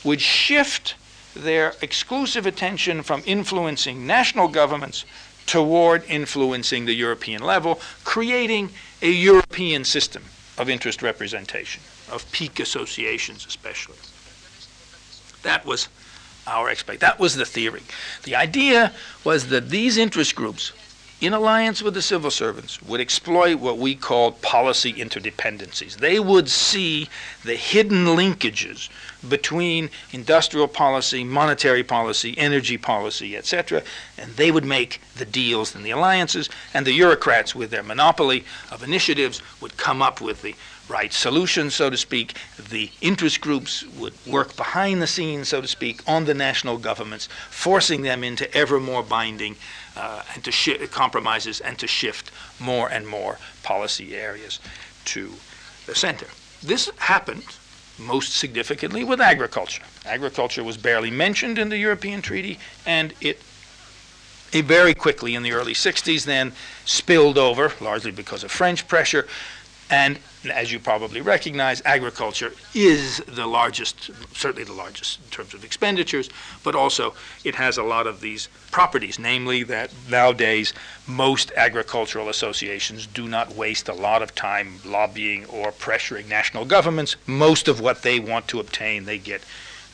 [0.02, 0.94] would shift
[1.37, 5.05] their exclusive attention from influencing national governments
[5.46, 8.70] toward influencing the European level, creating
[9.02, 10.24] a European system
[10.57, 13.96] of interest representation, of peak associations especially.
[15.42, 15.88] That was
[16.46, 17.00] our expect.
[17.00, 17.83] That was the theory.
[18.24, 18.92] The idea
[19.24, 20.72] was that these interest groups
[21.22, 25.98] in alliance with the civil servants, would exploit what we called policy interdependencies.
[25.98, 27.09] They would see
[27.44, 28.88] the hidden linkages
[29.28, 33.85] between industrial policy, monetary policy, energy policy, etc.,
[34.18, 38.44] and they would make the deals and the alliances, and the bureaucrats, with their monopoly
[38.72, 40.57] of initiatives, would come up with the
[40.92, 42.35] right solutions, so to speak.
[42.70, 47.28] The interest groups would work behind the scenes, so to speak, on the national governments,
[47.50, 49.57] forcing them into ever more binding
[49.96, 54.61] uh, and to compromises and to shift more and more policy areas
[55.07, 55.33] to
[55.87, 56.26] the center.
[56.62, 57.44] This happened
[57.98, 59.83] most significantly with agriculture.
[60.05, 63.40] Agriculture was barely mentioned in the European Treaty, and it,
[64.52, 66.52] it very quickly in the early 60s then
[66.85, 69.26] spilled over, largely because of French pressure,
[69.90, 70.18] and
[70.51, 76.29] as you probably recognize, agriculture is the largest, certainly the largest in terms of expenditures,
[76.64, 77.14] but also
[77.45, 80.73] it has a lot of these properties, namely that nowadays
[81.07, 87.16] most agricultural associations do not waste a lot of time lobbying or pressuring national governments.
[87.27, 89.42] Most of what they want to obtain they get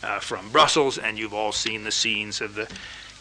[0.02, 2.68] uh, from Brussels, and you've all seen the scenes of the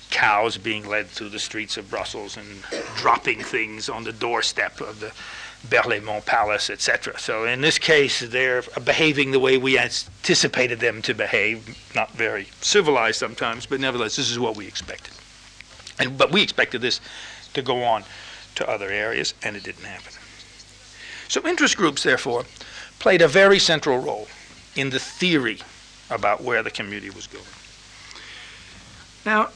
[0.09, 2.63] cows being led through the streets of Brussels and
[2.95, 5.11] dropping things on the doorstep of the
[5.65, 7.19] Berlaymont Palace, etc.
[7.19, 12.47] So in this case, they're behaving the way we anticipated them to behave, not very
[12.61, 15.13] civilized sometimes, but nevertheless, this is what we expected.
[15.99, 17.01] And, but we expected this
[17.53, 18.03] to go on
[18.55, 20.13] to other areas, and it didn't happen.
[21.27, 22.45] So interest groups, therefore,
[22.99, 24.27] played a very central role
[24.75, 25.59] in the theory
[26.09, 27.43] about where the community was going.
[29.25, 29.49] Now,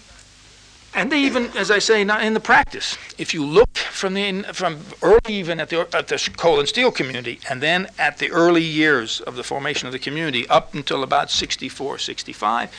[0.94, 2.98] and they even, as I say, not in the practice.
[3.18, 6.92] If you look from the from early even at the at the coal and steel
[6.92, 11.04] community, and then at the early years of the formation of the community, up until
[11.04, 12.72] about 64, 65,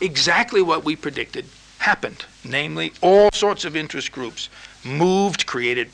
[0.00, 1.46] exactly what we predicted
[1.78, 2.24] happened.
[2.44, 4.48] Namely, all sorts of interest groups
[4.84, 5.90] moved, created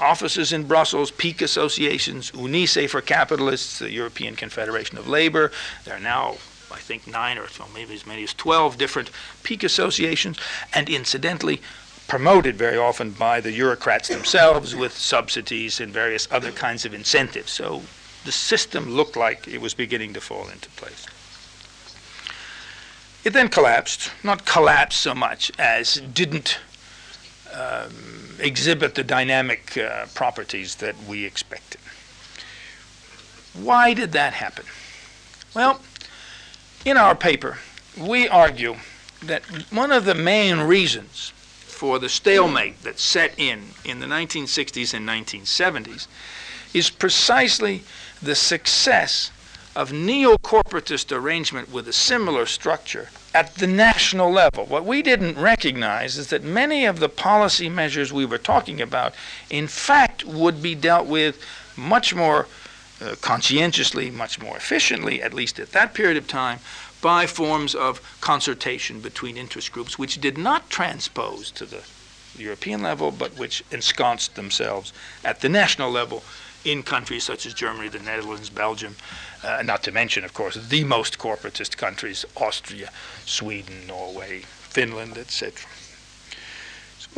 [0.00, 5.50] offices in Brussels, peak associations, UNICE for capitalists, the European Confederation of Labor.
[5.84, 6.36] There are now
[6.78, 9.10] I think, nine or maybe as many as 12 different
[9.42, 10.38] peak associations,
[10.72, 11.60] and incidentally,
[12.06, 17.50] promoted very often by the bureaucrats themselves with subsidies and various other kinds of incentives.
[17.50, 17.82] So
[18.24, 21.06] the system looked like it was beginning to fall into place.
[23.24, 26.60] It then collapsed, not collapsed so much as didn't
[27.52, 31.80] um, exhibit the dynamic uh, properties that we expected.
[33.52, 34.64] Why did that happen?
[35.54, 35.80] Well,
[36.84, 37.58] in our paper,
[37.96, 38.76] we argue
[39.22, 41.32] that one of the main reasons
[41.78, 46.06] for the stalemate that set in in the 1960s and 1970s
[46.74, 47.82] is precisely
[48.22, 49.30] the success
[49.76, 54.66] of neo-corporatist arrangement with a similar structure at the national level.
[54.66, 59.14] What we didn't recognize is that many of the policy measures we were talking about,
[59.50, 61.40] in fact, would be dealt with
[61.76, 62.48] much more
[63.00, 66.58] uh, conscientiously, much more efficiently, at least at that period of time,
[67.00, 71.82] by forms of consultation between interest groups, which did not transpose to the
[72.36, 74.92] European level, but which ensconced themselves
[75.24, 76.22] at the national level
[76.64, 78.96] in countries such as Germany, the Netherlands, Belgium,
[79.44, 82.90] uh, not to mention, of course, the most corporatist countries, Austria,
[83.24, 85.68] Sweden, Norway, Finland, etc.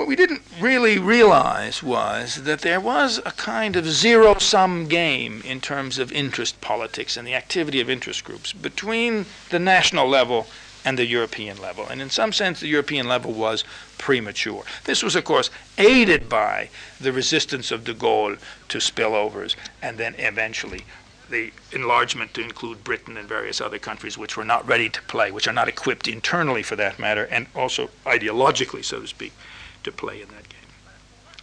[0.01, 5.43] What we didn't really realize was that there was a kind of zero sum game
[5.45, 10.47] in terms of interest politics and the activity of interest groups between the national level
[10.87, 11.87] and the European level.
[11.87, 13.63] And in some sense, the European level was
[13.99, 14.65] premature.
[14.85, 20.15] This was, of course, aided by the resistance of de Gaulle to spillovers and then
[20.17, 20.87] eventually
[21.29, 25.31] the enlargement to include Britain and various other countries which were not ready to play,
[25.31, 29.35] which are not equipped internally for that matter, and also ideologically, so to speak,
[29.85, 30.61] to play in that game.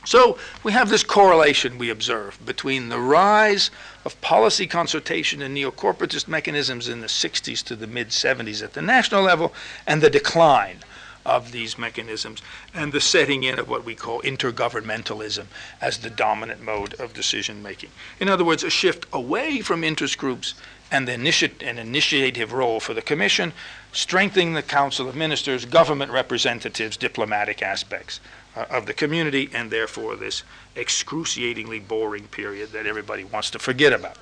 [0.06, 3.71] So we have this correlation we observe between the rise
[4.06, 8.82] of policy consultation and neo-corporatist mechanisms in the 60s to the mid 70s at the
[8.82, 9.54] national level
[9.86, 10.78] and the decline
[11.27, 12.41] of these mechanisms
[12.73, 15.45] and the setting in of what we call intergovernmentalism
[15.81, 17.91] as the dominant mode of decision making.
[18.19, 20.55] In other words, a shift away from interest groups
[20.89, 23.51] and the initi- an initiative role for the Commission
[23.91, 28.19] strengthening the Council of Ministers, government representatives, diplomatic aspects
[28.55, 30.43] uh, of the community, and therefore this
[30.75, 34.17] excruciatingly boring period that everybody wants to forget about.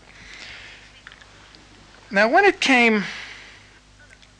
[2.09, 3.03] Now, when it came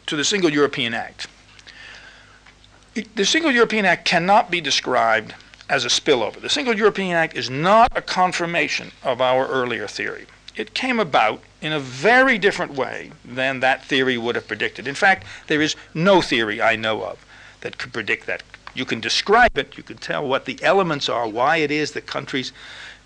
[0.06, 1.28] to the Single European Act,
[3.16, 5.36] the Single European Act cannot be described
[5.70, 6.40] as a spillover.
[6.40, 11.42] The Single European Act is not a confirmation of our earlier theory it came about
[11.62, 14.88] in a very different way than that theory would have predicted.
[14.88, 17.26] In fact, there is no theory I know of
[17.62, 18.44] that could predict that.
[18.74, 22.06] You can describe it, you can tell what the elements are, why it is that
[22.06, 22.52] countries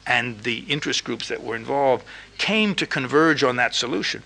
[0.08, 2.04] and the interest groups that were involved
[2.38, 4.24] came to converge on that solution.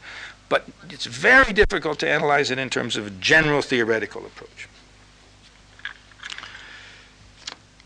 [0.48, 4.68] But it's very difficult to analyze it in terms of a general theoretical approach.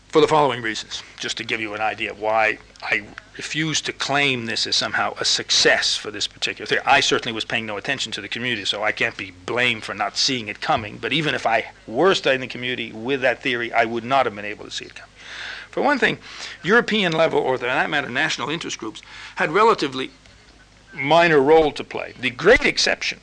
[0.08, 3.04] For the following reasons, just to give you an idea of why I
[3.36, 6.80] refuse to claim this as somehow a success for this particular theory.
[6.86, 9.92] I certainly was paying no attention to the community, so I can't be blamed for
[9.92, 10.96] not seeing it coming.
[10.96, 14.34] But even if I were studying the community with that theory, I would not have
[14.34, 15.12] been able to see it coming.
[15.70, 16.18] For one thing,
[16.62, 19.02] European level, or for that matter, national interest groups,
[19.36, 20.10] had relatively
[20.94, 22.14] minor role to play.
[22.18, 23.20] The great exception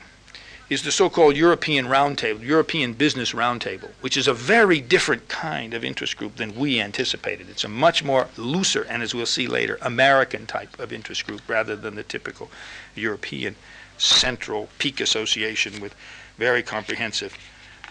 [0.68, 5.84] is the so-called European Roundtable, European Business Roundtable, which is a very different kind of
[5.84, 7.48] interest group than we anticipated.
[7.48, 11.42] It's a much more looser, and as we'll see later, American type of interest group
[11.46, 12.50] rather than the typical
[12.96, 13.54] European
[13.96, 15.94] central peak association with
[16.36, 17.36] very comprehensive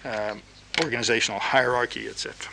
[0.03, 0.41] um,
[0.83, 2.51] organizational hierarchy, etc.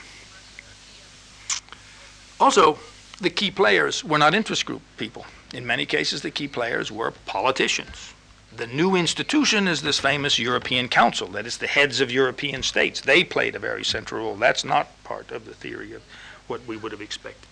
[2.39, 2.79] Also,
[3.21, 5.27] the key players were not interest group people.
[5.53, 8.12] In many cases, the key players were politicians,
[8.57, 13.01] the new institution is this famous European Council, that is the heads of European states.
[13.01, 14.37] They played a very central role.
[14.37, 16.03] That's not part of the theory of
[16.47, 17.49] what we would have expected.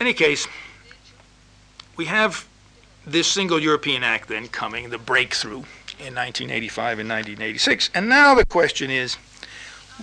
[0.00, 0.46] In any case,
[1.96, 2.46] we have
[3.04, 5.64] this single European Act then coming, the breakthrough
[5.98, 7.90] in 1985 and 1986.
[7.94, 9.16] And now the question is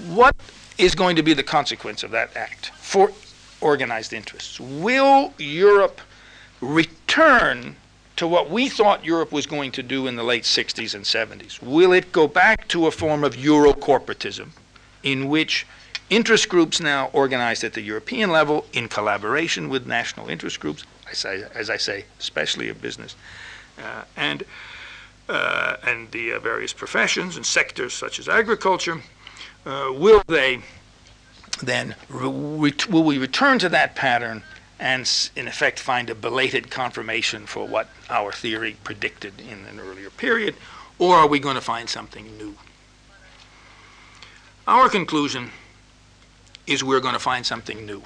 [0.07, 0.35] what
[0.77, 3.11] is going to be the consequence of that act for
[3.61, 4.59] organized interests?
[4.59, 6.01] Will Europe
[6.59, 7.77] return
[8.15, 11.61] to what we thought Europe was going to do in the late 60s and 70s?
[11.61, 14.49] Will it go back to a form of Euro-corporatism
[15.03, 15.65] in which
[16.09, 21.69] interest groups now organized at the European level in collaboration with national interest groups, as
[21.69, 23.15] I say, especially of business,
[23.77, 24.43] uh, and,
[25.27, 29.01] uh, and the uh, various professions and sectors such as agriculture,
[29.65, 30.61] uh, will they
[31.63, 34.43] then, re- will we return to that pattern
[34.79, 40.09] and in effect find a belated confirmation for what our theory predicted in an earlier
[40.09, 40.55] period,
[40.99, 42.55] or are we going to find something new?
[44.67, 45.51] Our conclusion
[46.67, 48.01] is we're going to find something new,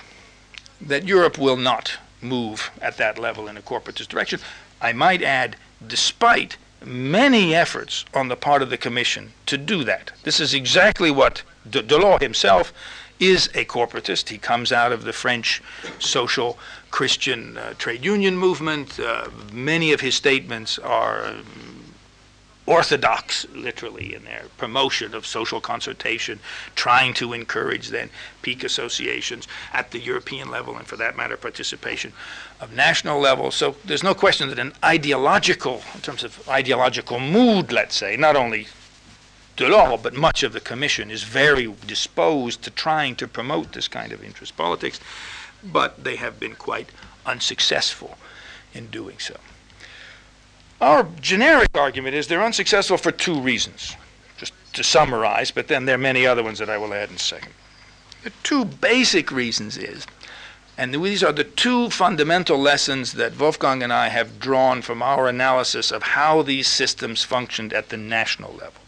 [0.81, 4.39] that Europe will not move at that level in a corporatist direction.
[4.81, 5.55] I might add,
[5.85, 10.11] despite many efforts on the part of the Commission to do that.
[10.23, 12.73] This is exactly what De- Delors himself
[13.19, 14.29] is a corporatist.
[14.29, 15.61] He comes out of the French
[15.99, 16.57] social
[16.91, 18.99] Christian uh, trade union movement.
[18.99, 21.45] Uh, many of his statements are um,
[22.65, 26.39] orthodox, literally, in their promotion of social consultation,
[26.75, 28.09] trying to encourage then
[28.43, 32.13] peak associations at the European level, and for that matter, participation
[32.61, 33.49] of national level.
[33.49, 38.35] So there's no question that an ideological, in terms of ideological mood, let's say, not
[38.35, 38.67] only
[39.59, 44.13] Delors, but much of the Commission is very disposed to trying to promote this kind
[44.13, 45.01] of interest politics,
[45.61, 46.89] but they have been quite
[47.25, 48.17] unsuccessful
[48.73, 49.35] in doing so.
[50.79, 53.97] Our generic argument is they're unsuccessful for two reasons,
[54.37, 57.15] just to summarize, but then there are many other ones that I will add in
[57.15, 57.51] a second.
[58.23, 60.07] The two basic reasons is,
[60.77, 65.27] and these are the two fundamental lessons that Wolfgang and I have drawn from our
[65.27, 68.83] analysis of how these systems functioned at the national level.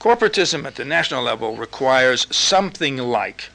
[0.00, 3.50] Corporatism at the national level requires something like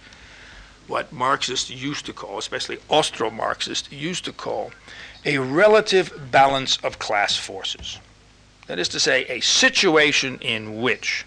[0.88, 4.72] what Marxists used to call, especially Austro Marxists, used to call
[5.26, 7.98] a relative balance of class forces.
[8.68, 11.26] That is to say, a situation in which,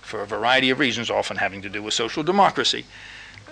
[0.00, 2.84] for a variety of reasons, often having to do with social democracy,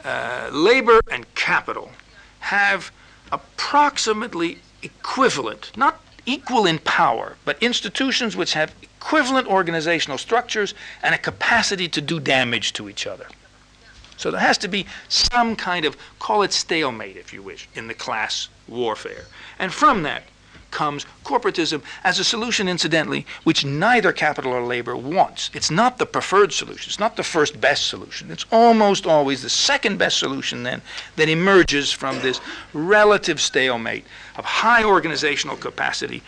[0.04, 1.90] uh, labor and capital
[2.38, 2.92] have
[3.32, 8.72] approximately equivalent, not equal in power, but institutions which have
[9.02, 13.26] equivalent organizational structures and a capacity to do damage to each other.
[14.16, 17.88] So there has to be some kind of, call it stalemate if you wish, in
[17.88, 19.24] the class warfare.
[19.58, 20.22] And from that
[20.70, 25.50] comes corporatism as a solution, incidentally, which neither capital or labor wants.
[25.52, 28.30] It's not the preferred solution, it's not the first best solution.
[28.30, 30.80] It's almost always the second best solution, then,
[31.16, 32.40] that emerges from this
[32.72, 34.04] relative stalemate
[34.36, 36.22] of high organizational capacity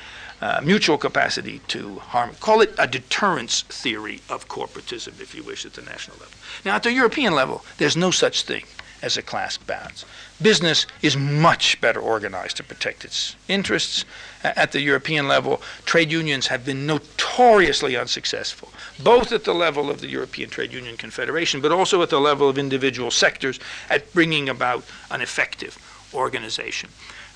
[0.45, 2.35] uh, mutual capacity to harm.
[2.39, 6.35] Call it a deterrence theory of corporatism, if you wish, at the national level.
[6.67, 8.65] Now, at the European level, there's no such thing
[9.01, 10.05] as a class balance.
[10.43, 14.05] Business is much better organized to protect its interests.
[14.43, 18.71] At the European level, trade unions have been notoriously unsuccessful,
[19.03, 22.51] both at the level of the European Trade Union Confederation, but also at the level
[22.51, 25.79] of individual sectors at bringing about an effective
[26.13, 26.91] organization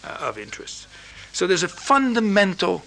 [0.04, 0.86] uh, of interests.
[1.32, 2.82] So there's a fundamental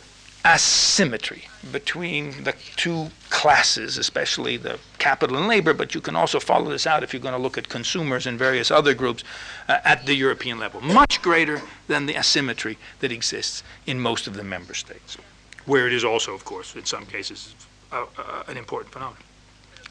[0.45, 6.69] asymmetry between the two classes, especially the capital and labor, but you can also follow
[6.69, 9.23] this out if you're going to look at consumers and various other groups
[9.67, 10.81] uh, at the European level.
[10.81, 15.17] Much greater than the asymmetry that exists in most of the member states,
[15.65, 17.53] where it is also, of course, in some cases,
[17.91, 19.23] uh, uh, an important phenomenon.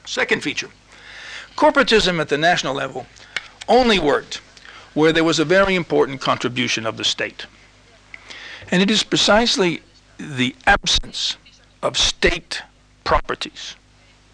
[0.05, 0.71] Second feature
[1.57, 3.07] corporatism at the national level
[3.69, 4.41] only worked
[4.95, 7.47] where there was a very important contribution of the state.
[8.71, 9.83] And it is precisely
[10.21, 11.37] the absence
[11.83, 12.63] of state
[13.05, 13.77] properties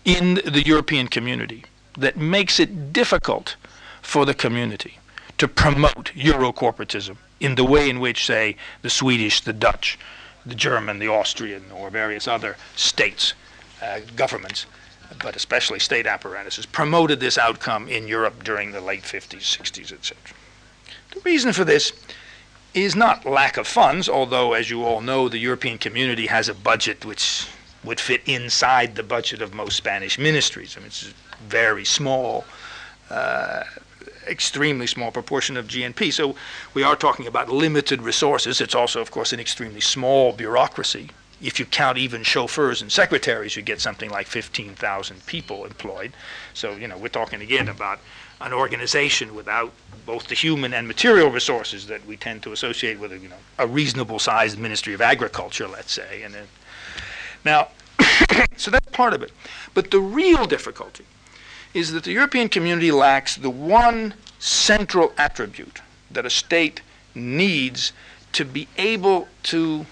[0.04, 1.64] in the European community
[1.96, 3.56] that makes it difficult
[4.02, 4.98] for the community
[5.38, 9.98] to promote Eurocorporatism in the way in which, say, the Swedish, the Dutch,
[10.44, 13.34] the German, the Austrian, or various other states,
[13.82, 14.66] uh, governments,
[15.22, 20.16] but especially state apparatuses, promoted this outcome in Europe during the late 50s, 60s, etc.
[21.12, 21.92] The reason for this
[22.76, 26.54] is not lack of funds, although, as you all know, the European community has a
[26.54, 27.48] budget which
[27.82, 30.76] would fit inside the budget of most Spanish ministries.
[30.76, 32.44] I mean, it's a very small.
[33.10, 33.62] Uh,
[34.26, 36.12] extremely small proportion of GNP.
[36.12, 36.34] So
[36.74, 38.60] we are talking about limited resources.
[38.60, 41.10] It's also, of course, an extremely small bureaucracy.
[41.40, 46.12] If you count even chauffeurs and secretaries, you get something like 15,000 people employed.
[46.54, 48.00] So, you know, we're talking again about
[48.40, 49.72] an organization without
[50.06, 53.36] both the human and material resources that we tend to associate with a, you know,
[53.58, 56.22] a reasonable sized Ministry of Agriculture, let's say.
[56.22, 56.46] And then,
[57.44, 57.68] now,
[58.56, 59.32] so that's part of it.
[59.74, 61.04] But the real difficulty
[61.74, 66.80] is that the European community lacks the one central attribute that a state
[67.14, 67.92] needs
[68.32, 69.84] to be able to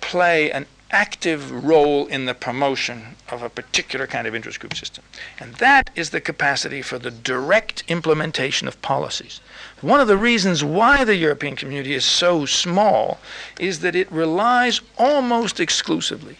[0.00, 5.02] play an active role in the promotion of a particular kind of interest group system.
[5.40, 9.40] And that is the capacity for the direct implementation of policies.
[9.80, 13.18] One of the reasons why the European community is so small
[13.58, 16.36] is that it relies almost exclusively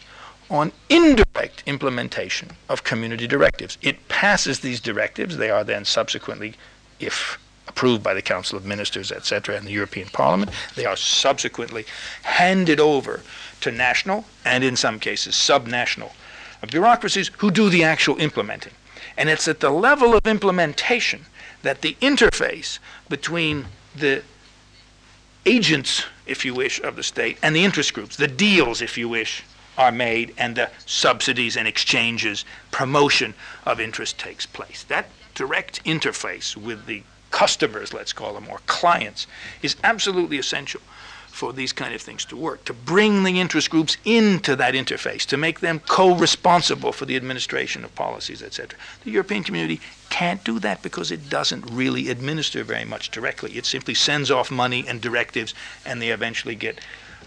[0.51, 3.79] on indirect implementation of community directives.
[3.81, 5.39] It passes these directives.
[5.39, 6.55] They are then subsequently,
[7.01, 7.39] if
[7.69, 11.87] approved by the Council of Ministers, etc., and the European Parliament, they are subsequently
[12.23, 13.23] handed over
[13.63, 16.13] to national and, in some cases, subnational
[16.71, 18.73] bureaucracies who do the actual implementing.
[19.17, 21.27] And it's at the level of implementation
[21.63, 24.23] that the interface between the
[25.45, 29.09] agents, if you wish, of the state and the interest groups, the deals, if you
[29.09, 29.43] wish,
[29.77, 33.35] are made and the subsidies and exchanges, promotion
[33.65, 34.85] of interest takes place.
[34.85, 39.27] That direct interface with the customers, let's call them, or clients,
[39.63, 40.83] is absolutely essential
[41.33, 45.25] for these kind of things to work, to bring the interest groups into that interface,
[45.25, 48.79] to make them co-responsible for the administration of policies, etc.
[49.05, 49.81] The European community
[50.11, 53.57] can't do that because it doesn't really administer very much directly.
[53.57, 55.55] It simply sends off money and directives,
[55.87, 56.81] and they eventually get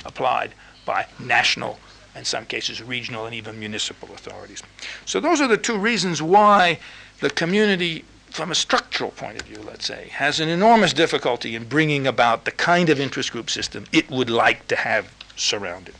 [0.06, 0.54] applied
[0.86, 1.80] by national
[2.16, 4.62] in some cases regional and even municipal authorities.
[5.06, 6.80] So those are the two reasons why
[7.20, 11.64] the community, from a structural point of view, let's say, has an enormous difficulty in
[11.64, 15.96] bringing about the kind of interest group system it would like to have surrounded.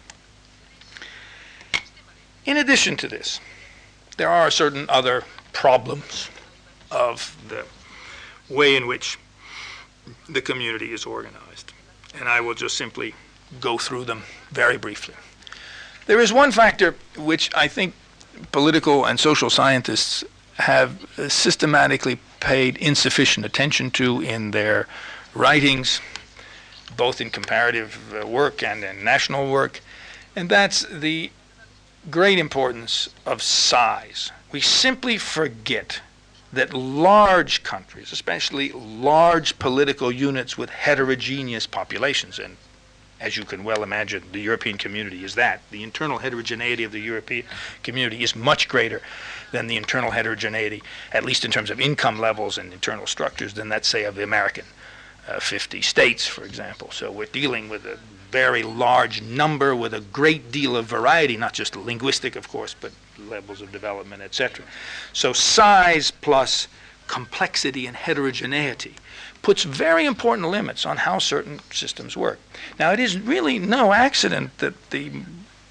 [2.46, 3.40] In addition to this,
[4.18, 5.24] there are certain other
[5.54, 6.30] problems
[6.92, 7.66] of the
[8.54, 9.18] way in which
[10.28, 11.72] the community is organized.
[12.20, 13.16] And I will just simply
[13.62, 15.16] go through them very briefly.
[16.06, 17.94] There is one factor which I think
[18.52, 20.26] political and social scientists
[20.58, 24.88] have uh, systematically paid insufficient attention to in their
[25.34, 26.00] writings,
[26.96, 29.82] both in comparative uh, work and in national work,
[30.36, 31.32] and that's the
[32.12, 34.32] great importance of size.
[34.52, 36.02] We simply forget
[36.54, 42.58] that large countries, especially large political units with heterogeneous populations, and
[43.20, 45.62] as you can well imagine, the European community is that.
[45.72, 47.46] The internal heterogeneity of the European
[47.84, 49.02] community is much greater
[49.52, 53.70] than the internal heterogeneity, at least in terms of income levels and internal structures, than
[53.70, 54.66] that, say, of the American
[55.28, 56.92] uh, 50 states, for example.
[56.92, 57.98] So we're dealing with a
[58.32, 62.92] very large number with a great deal of variety, not just linguistic, of course, but
[63.18, 64.66] levels of development, etc.
[65.14, 66.68] So size plus
[67.08, 68.96] complexity and heterogeneity
[69.46, 72.40] puts very important limits on how certain systems work.
[72.80, 75.12] Now, it is really no accident that the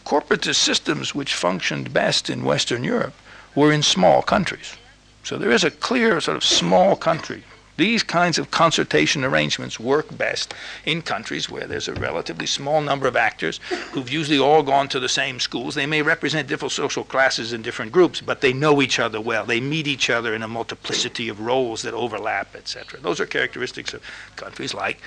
[0.06, 3.14] corporatist systems which functioned best in Western Europe
[3.56, 4.76] were in small countries.
[5.24, 7.42] So there is a clear sort of small country
[7.76, 10.54] these kinds of consultation arrangements work best
[10.84, 13.58] in countries where there's a relatively small number of actors
[13.90, 15.74] who've usually all gone to the same schools.
[15.74, 19.44] They may represent different social classes and different groups, but they know each other well.
[19.44, 23.00] They meet each other in a multiplicity of roles that overlap, etc.
[23.00, 24.02] Those are characteristics of
[24.36, 25.00] countries like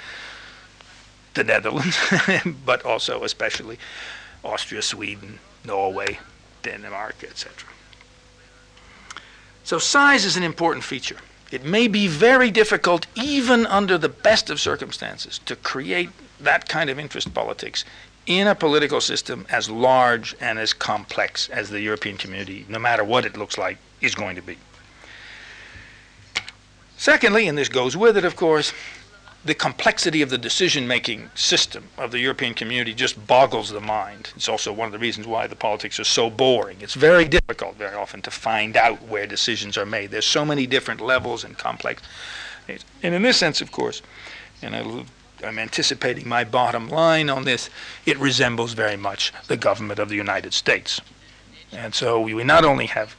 [1.35, 1.97] the Netherlands,
[2.65, 3.77] but also especially
[4.43, 6.19] Austria, Sweden, Norway,
[6.63, 7.69] Denmark, etc.
[9.63, 11.17] So size is an important feature.
[11.51, 16.89] It may be very difficult, even under the best of circumstances, to create that kind
[16.89, 17.85] of interest politics
[18.25, 23.03] in a political system as large and as complex as the European community, no matter
[23.03, 24.57] what it looks like, is going to be.
[26.97, 28.73] Secondly, and this goes with it, of course,
[29.45, 34.31] the complexity of the decision-making system of the European community just boggles the mind.
[34.35, 36.77] It's also one of the reasons why the politics are so boring.
[36.81, 40.11] It's very difficult very often to find out where decisions are made.
[40.11, 42.01] There's so many different levels and complex.
[42.67, 44.01] And in this sense, of course,
[44.61, 47.69] and I, I'm anticipating my bottom line on this,
[48.05, 50.99] it resembles very much the government of the United States.
[51.71, 53.15] And so we not only have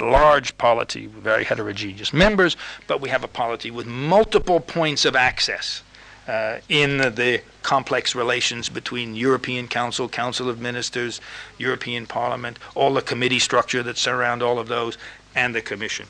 [0.00, 2.56] large polity, very heterogeneous members,
[2.86, 5.82] but we have a polity with multiple points of access
[6.26, 11.20] uh, in the complex relations between European Council, Council of Ministers,
[11.58, 14.96] European Parliament, all the committee structure that surround all of those,
[15.34, 16.06] and the Commission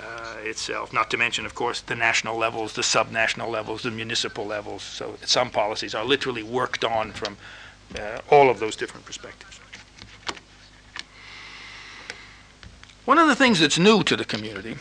[0.00, 0.92] uh, itself.
[0.92, 4.82] Not to mention, of course, the national levels, the subnational levels, the municipal levels.
[4.82, 7.36] So some policies are literally worked on from
[7.98, 9.55] uh, all of those different perspectives.
[13.06, 14.76] One of the things that's new to the community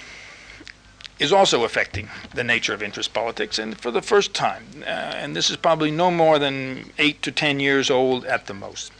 [1.19, 5.35] is also affecting the nature of interest politics, and for the first time, uh, and
[5.35, 8.91] this is probably no more than eight to ten years old at the most.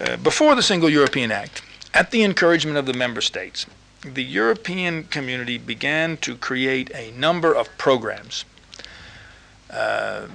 [0.00, 3.66] Uh, before the Single European Act, at the encouragement of the member states,
[4.02, 8.44] the European community began to create a number of programs.
[9.68, 10.28] Uh,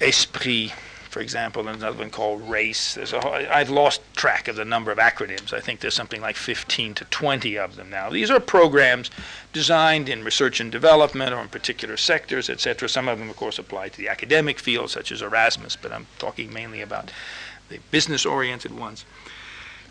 [0.00, 0.72] Esprit,
[1.08, 2.94] for example, and another one called RACE.
[2.94, 5.52] There's a, I've lost track of the number of acronyms.
[5.52, 8.10] I think there's something like 15 to 20 of them now.
[8.10, 9.10] These are programs
[9.52, 12.88] designed in research and development or in particular sectors, etc.
[12.88, 16.06] Some of them, of course, apply to the academic field, such as Erasmus, but I'm
[16.18, 17.10] talking mainly about
[17.68, 19.04] the business-oriented ones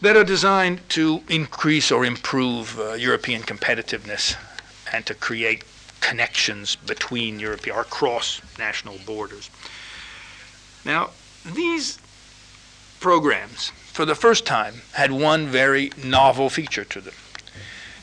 [0.01, 4.35] that are designed to increase or improve uh, European competitiveness
[4.93, 5.63] and to create
[6.01, 9.49] connections between Europe or across national borders.
[10.85, 11.11] Now,
[11.45, 11.99] these
[12.99, 17.13] programs, for the first time, had one very novel feature to them.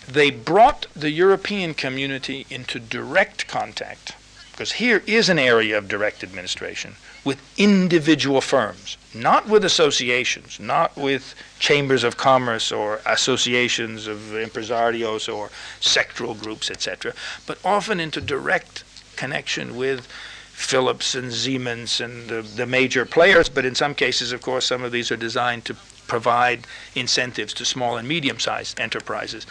[0.07, 4.13] They brought the European community into direct contact,
[4.53, 10.95] because here is an area of direct administration, with individual firms, not with associations, not
[10.97, 15.51] with chambers of commerce or associations of impresarios or
[15.81, 17.15] sectoral groups, etc.,
[17.47, 18.85] but often into direct
[19.17, 20.07] connection with
[20.55, 24.85] Philips and Siemens and the, the major players, but in some cases, of course, some
[24.85, 25.75] of these are designed to
[26.07, 29.47] provide incentives to small and medium sized enterprises.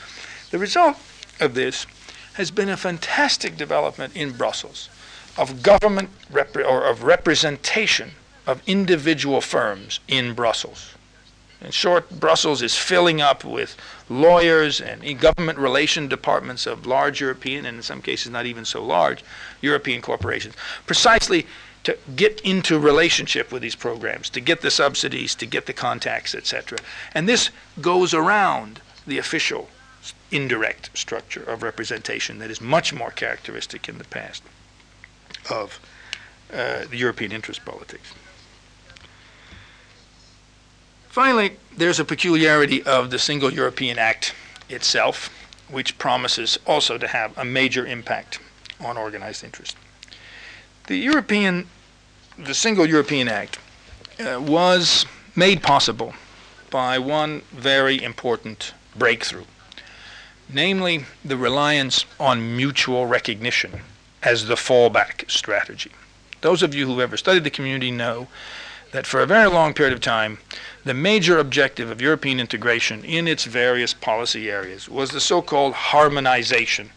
[0.50, 0.98] The result
[1.42, 1.86] of this
[2.36, 4.90] has been a fantastic development in Brussels
[5.38, 8.12] of government or of representation
[8.48, 10.96] of individual firms in Brussels.
[11.64, 13.78] In short, Brussels is filling up with
[14.10, 18.84] lawyers and government relation departments of large European, and in some cases not even so
[18.84, 19.24] large,
[19.62, 20.56] European corporations,
[20.86, 21.48] precisely
[21.84, 26.36] to get into relationship with these programs, to get the subsidies, to get the contacts,
[26.36, 26.78] etc.
[27.14, 27.50] And this
[27.82, 29.70] goes around the official
[30.32, 34.44] indirect structure of representation that is much more characteristic in the past
[35.50, 35.80] of
[36.52, 38.14] uh, the European interest politics.
[41.14, 44.34] Finally, there's a peculiarity of the Single European Act
[44.68, 45.30] itself,
[45.70, 48.40] which promises also to have a major impact
[48.80, 49.78] on organized interest.
[50.88, 51.68] The European,
[52.36, 53.60] the Single European Act
[54.20, 55.06] uh, was
[55.36, 56.16] made possible
[56.72, 59.46] by one very important breakthrough,
[60.50, 63.82] namely the reliance on mutual recognition
[64.24, 65.92] as the fallback strategy.
[66.42, 68.30] Those of you who have ever studied the community know
[68.94, 70.38] that for a very long period of time,
[70.86, 76.90] the major objective of European integration in its various policy areas was the so-called harmonization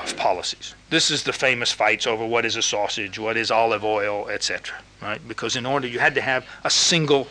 [0.00, 0.74] of policies.
[0.88, 4.76] This is the famous fights over what is a sausage, what is olive oil, etc.
[5.02, 5.20] Right?
[5.28, 7.28] Because in order you had to have a single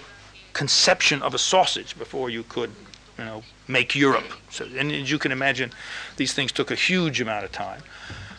[0.53, 2.71] conception of a sausage before you could,
[3.17, 4.31] you know, make Europe.
[4.51, 5.71] So, and as you can imagine,
[6.17, 7.81] these things took a huge amount of time.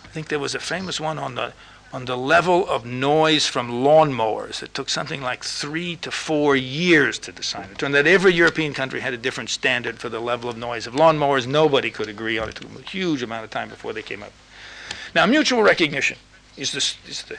[0.04, 1.52] I think there was a famous one on the
[1.92, 4.62] on the level of noise from lawnmowers.
[4.62, 7.70] It took something like three to four years to decide.
[7.72, 10.86] It turned out every European country had a different standard for the level of noise
[10.86, 11.46] of lawnmowers.
[11.46, 12.56] Nobody could agree on it.
[12.56, 14.32] It took a huge amount of time before they came up.
[15.14, 16.16] Now, mutual recognition
[16.56, 17.38] is, is the,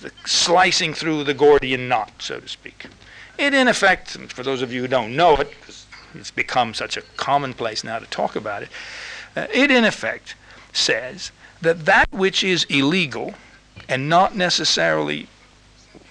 [0.00, 2.86] the slicing through the Gordian knot, so to speak.
[3.38, 5.52] It, in effect, for those of you who don't know it,
[6.14, 8.68] it's become such a commonplace now to talk about it,
[9.36, 10.34] uh, it, in effect,
[10.72, 11.30] says
[11.60, 13.34] that that which is illegal
[13.92, 15.28] and not necessarily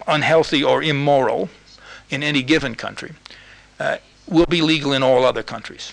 [0.07, 1.49] unhealthy or immoral
[2.11, 3.13] in any given country,
[3.79, 5.91] uh, will be legal in all other countries.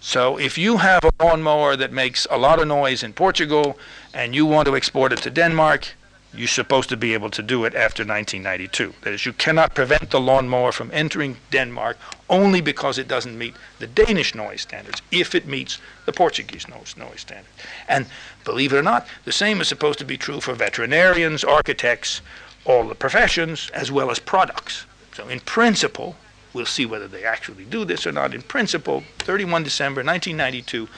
[0.00, 3.78] So if you have a lawnmower that makes a lot of noise in Portugal
[4.14, 5.94] and you want to export it to Denmark,
[6.36, 8.94] you're supposed to be able to do it after 1992.
[9.02, 11.96] That is, you cannot prevent the lawnmower from entering Denmark
[12.28, 16.96] only because it doesn't meet the Danish noise standards, if it meets the Portuguese noise,
[16.96, 17.50] noise standard.
[17.88, 18.06] And
[18.44, 22.20] believe it or not, the same is supposed to be true for veterinarians, architects,
[22.64, 24.86] all the professions, as well as products.
[25.14, 26.16] So in principle,
[26.52, 28.34] we'll see whether they actually do this or not.
[28.34, 30.88] In principle, 31 December 1992,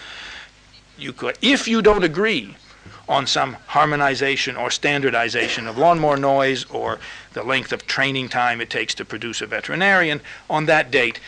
[0.99, 2.57] you could, if you don't agree
[3.09, 6.99] on some harmonization or standardization of lawnmower noise or
[7.33, 11.21] the length of training time it takes to produce a veterinarian, on that date,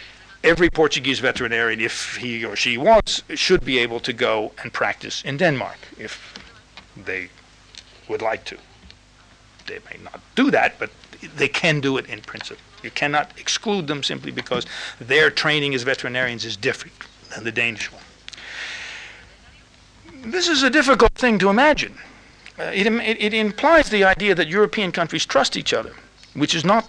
[0.45, 5.23] every Portuguese veterinarian, if he or she wants, should be able to go and practice
[5.23, 6.35] in Denmark if
[6.97, 7.31] they
[8.09, 8.59] would like to.
[9.67, 10.91] They may not do that, but
[11.37, 12.63] they can do it in principle.
[12.83, 14.67] You cannot exclude them simply because
[14.99, 16.97] their training as veterinarians is different
[17.35, 18.03] than the Danish one.
[20.23, 21.95] This is a difficult thing to imagine.
[22.59, 25.95] Uh, it, it, it, implies the idea that European countries trust each other,
[26.35, 26.89] which has not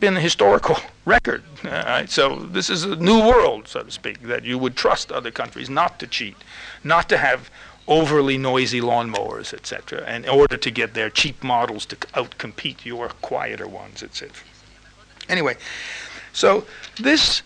[0.00, 1.44] been a historical record.
[1.64, 5.30] Uh, so this is a new world, so to speak, that you would trust other
[5.30, 6.36] countries not to cheat,
[6.82, 7.48] not to have
[7.86, 13.68] overly noisy lawnmowers, etc., in order to get their cheap models to outcompete your quieter
[13.68, 14.30] ones, etc.
[15.28, 15.56] Anyway,
[16.32, 16.64] so
[17.00, 17.42] this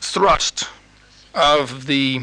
[0.00, 0.68] thrust
[1.34, 2.22] of the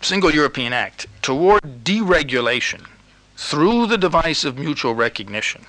[0.00, 2.86] Single European Act toward deregulation
[3.36, 5.66] through the device of mutual recognition,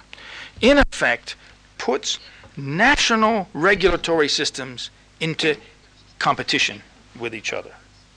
[0.60, 1.36] in effect,
[1.78, 2.20] puts
[2.58, 4.90] national regulatory systems
[5.20, 5.56] into
[6.20, 6.82] competition
[7.20, 7.72] with each other.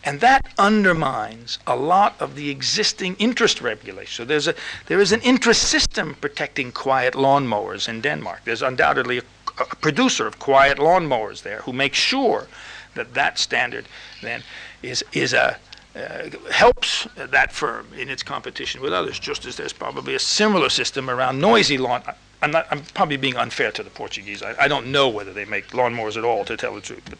[0.06, 4.12] And that undermines a lot of the existing interest regulation.
[4.12, 4.54] So there's a,
[4.86, 8.42] there is an interest system protecting quiet lawnmowers in Denmark.
[8.44, 9.22] There's undoubtedly a,
[9.58, 12.48] a producer of quiet lawnmowers there who makes sure
[12.94, 13.86] that that standard
[14.20, 14.42] then
[14.82, 15.56] is, is a,
[15.96, 20.68] uh, helps that firm in its competition with others, just as there's probably a similar
[20.68, 22.02] system around noisy lawn.
[22.42, 24.42] I'm, not, I'm probably being unfair to the Portuguese.
[24.42, 27.04] I, I don't know whether they make lawnmowers at all, to tell the truth.
[27.08, 27.18] But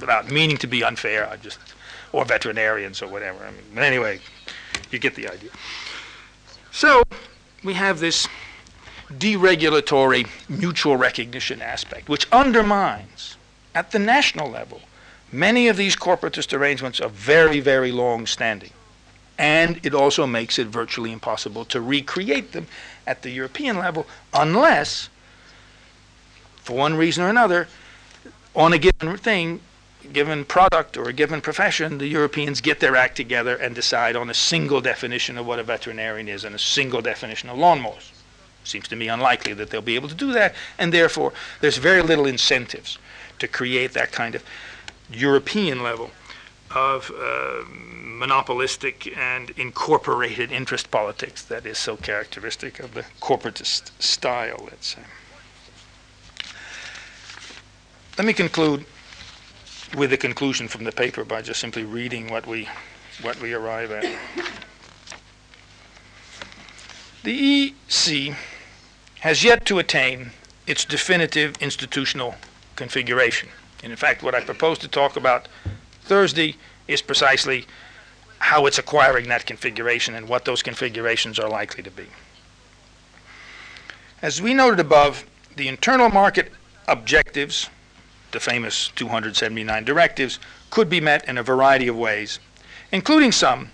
[0.00, 1.58] without meaning to be unfair, I just,
[2.12, 3.44] or veterinarians or whatever.
[3.44, 4.20] I mean, anyway,
[4.90, 5.50] you get the idea.
[6.70, 7.02] So
[7.62, 8.28] we have this
[9.10, 13.36] deregulatory mutual recognition aspect, which undermines
[13.74, 14.80] at the national level
[15.34, 18.70] Many of these corporatist arrangements are very, very long standing.
[19.36, 22.68] And it also makes it virtually impossible to recreate them
[23.04, 25.08] at the European level unless,
[26.58, 27.66] for one reason or another,
[28.54, 29.58] on a given thing,
[30.12, 34.30] given product or a given profession, the Europeans get their act together and decide on
[34.30, 38.12] a single definition of what a veterinarian is and a single definition of lawnmowers.
[38.62, 42.02] Seems to me unlikely that they'll be able to do that, and therefore there's very
[42.02, 42.98] little incentives
[43.40, 44.44] to create that kind of
[45.10, 46.10] European level
[46.74, 54.58] of uh, monopolistic and incorporated interest politics that is so characteristic of the corporatist style,
[54.64, 55.02] let's say.
[58.18, 58.86] Let me conclude
[59.96, 62.68] with a conclusion from the paper by just simply reading what we,
[63.22, 64.04] what we arrive at.
[67.22, 68.36] The EC
[69.20, 70.30] has yet to attain
[70.66, 72.34] its definitive institutional
[72.76, 73.48] configuration.
[73.84, 75.46] And in fact, what I propose to talk about
[76.00, 76.56] Thursday
[76.88, 77.66] is precisely
[78.38, 82.06] how it's acquiring that configuration and what those configurations are likely to be.
[84.22, 85.26] As we noted above,
[85.56, 86.50] the internal market
[86.88, 87.68] objectives,
[88.32, 90.38] the famous 279 directives,
[90.70, 92.38] could be met in a variety of ways,
[92.90, 93.70] including some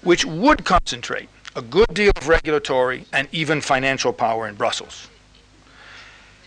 [0.00, 5.08] which would concentrate a good deal of regulatory and even financial power in Brussels.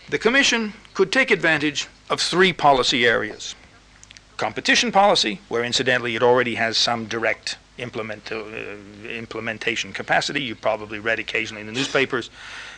[0.08, 3.54] The Commission could take advantage of three policy areas.
[4.36, 8.44] Competition policy, where incidentally it already has some direct implement, uh,
[9.08, 10.42] implementation capacity.
[10.42, 12.30] You probably read occasionally in the newspapers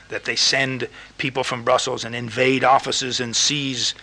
[0.08, 0.88] that they send
[1.18, 3.94] people from Brussels and invade offices and seize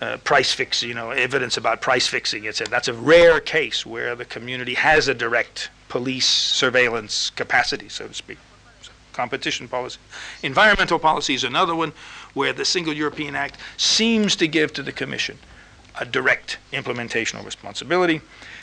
[0.00, 2.44] uh, price fix, you know, evidence about price fixing.
[2.44, 8.08] It's that's a rare case where the community has a direct police surveillance capacity, so
[8.08, 8.38] to speak.
[8.82, 9.98] So competition policy.
[10.42, 11.92] Environmental policy is another one
[12.34, 15.38] where the Single European Act seems to give to the Commission
[15.98, 18.20] a direct implementational responsibility.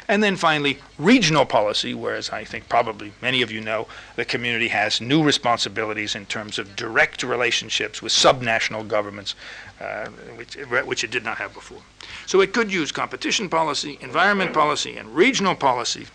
[0.08, 4.68] And then finally, regional policy, whereas I think probably many of you know the community
[4.68, 9.36] has new responsibilities in terms of direct relationships with subnational governments,
[9.80, 11.82] uh, which, which it did not have before.
[12.26, 16.08] So it could use competition policy, environment policy, and regional policy,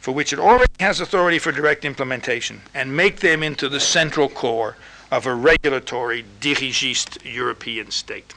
[0.00, 4.28] for which it already has authority for direct implementation, and make them into the central
[4.28, 4.76] core
[5.10, 8.34] of a regulatory dirigiste European state.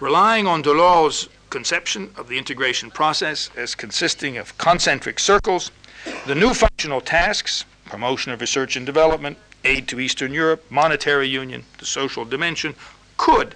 [0.00, 5.70] Relying on Delors' conception of the integration process as consisting of concentric circles,
[6.26, 11.64] the new functional tasks, promotion of research and development, aid to Eastern Europe, monetary union,
[11.78, 12.74] the social dimension,
[13.16, 13.54] could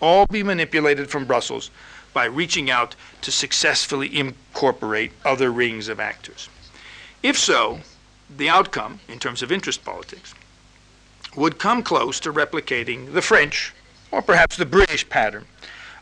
[0.00, 1.70] all be manipulated from Brussels
[2.12, 6.48] by reaching out to successfully incorporate other rings of actors.
[7.22, 7.80] If so,
[8.36, 10.34] the outcome, in terms of interest politics,
[11.36, 13.72] would come close to replicating the French,
[14.10, 15.46] or perhaps the British pattern,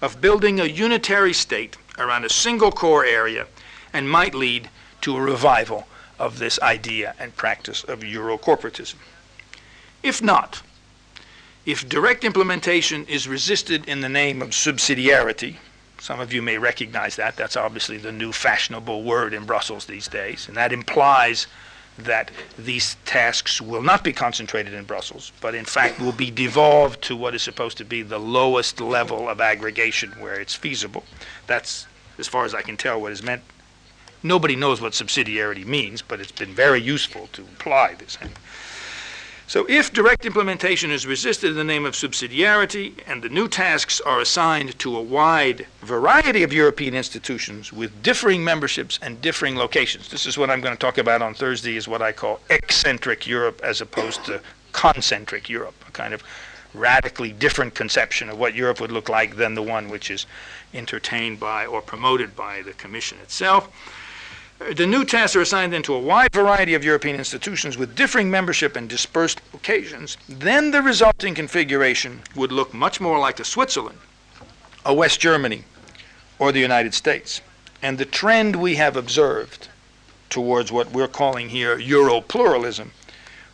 [0.00, 3.46] of building a unitary state around a single core area
[3.92, 4.68] and might lead
[5.00, 5.86] to a revival
[6.18, 8.96] of this idea and practice of Eurocorporatism.
[10.02, 10.62] If not,
[11.64, 15.56] if direct implementation is resisted in the name of subsidiarity,
[15.98, 17.36] some of you may recognize that.
[17.36, 20.46] That's obviously the new fashionable word in Brussels these days.
[20.46, 21.46] And that implies
[21.98, 27.02] that these tasks will not be concentrated in Brussels, but in fact will be devolved
[27.02, 31.04] to what is supposed to be the lowest level of aggregation where it's feasible.
[31.46, 31.86] That's,
[32.18, 33.42] as far as I can tell, what is meant.
[34.22, 38.18] Nobody knows what subsidiarity means, but it's been very useful to apply this.
[39.48, 44.00] So if direct implementation is resisted in the name of subsidiarity and the new tasks
[44.00, 50.08] are assigned to a wide variety of European institutions with differing memberships and differing locations,
[50.08, 53.24] this is what I'm going to talk about on Thursday is what I call eccentric
[53.24, 54.40] Europe as opposed to
[54.72, 56.24] concentric Europe, a kind of
[56.74, 60.26] radically different conception of what Europe would look like than the one which is
[60.74, 63.70] entertained by or promoted by the Commission itself.
[64.58, 68.30] The new tasks are assigned then to a wide variety of European institutions with differing
[68.30, 70.16] membership and dispersed locations.
[70.28, 73.98] Then the resulting configuration would look much more like a Switzerland,
[74.84, 75.64] a West Germany,
[76.38, 77.42] or the United States.
[77.82, 79.68] And the trend we have observed
[80.30, 82.92] towards what we're calling here Euro pluralism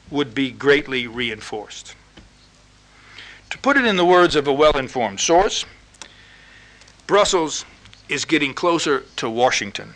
[0.09, 1.97] would be greatly reinforced.
[3.51, 5.65] To put it in the words of a well informed source,
[7.09, 7.65] Brussels
[8.09, 9.95] is getting closer to Washington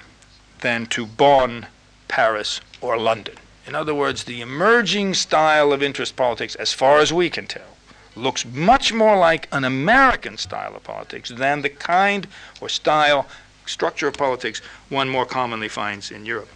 [0.61, 1.67] than to Bonn,
[2.09, 3.37] Paris, or London.
[3.67, 7.77] In other words, the emerging style of interest politics, as far as we can tell,
[8.15, 12.27] looks much more like an American style of politics than the kind
[12.61, 13.27] or style,
[13.67, 16.49] structure of politics one more commonly finds in Europe.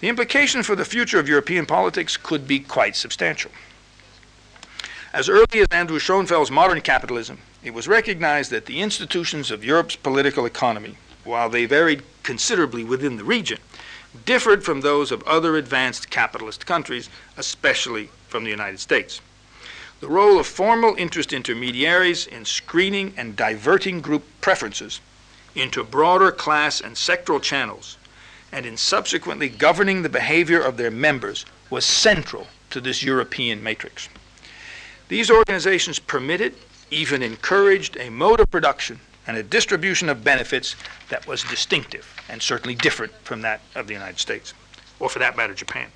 [0.00, 3.50] The implication for the future of European politics could be quite substantial.
[5.12, 9.94] As early as Andrew Shonfield's Modern Capitalism, it was recognized that the institutions of Europe's
[9.94, 13.58] political economy, while they varied considerably within the region,
[14.24, 19.20] differed from those of other advanced capitalist countries, especially from the United States.
[20.00, 25.00] The role of formal interest intermediaries in screening and diverting group preferences
[25.54, 27.96] into broader class and sectoral channels,
[28.50, 34.08] and in subsequently governing the behavior of their members, was central to this European matrix.
[35.08, 36.54] These organizations permitted,
[36.90, 40.76] even encouraged, a mode of production and a distribution of benefits
[41.08, 44.54] that was distinctive and certainly different from that of the United States,
[44.98, 45.88] or for that matter, Japan.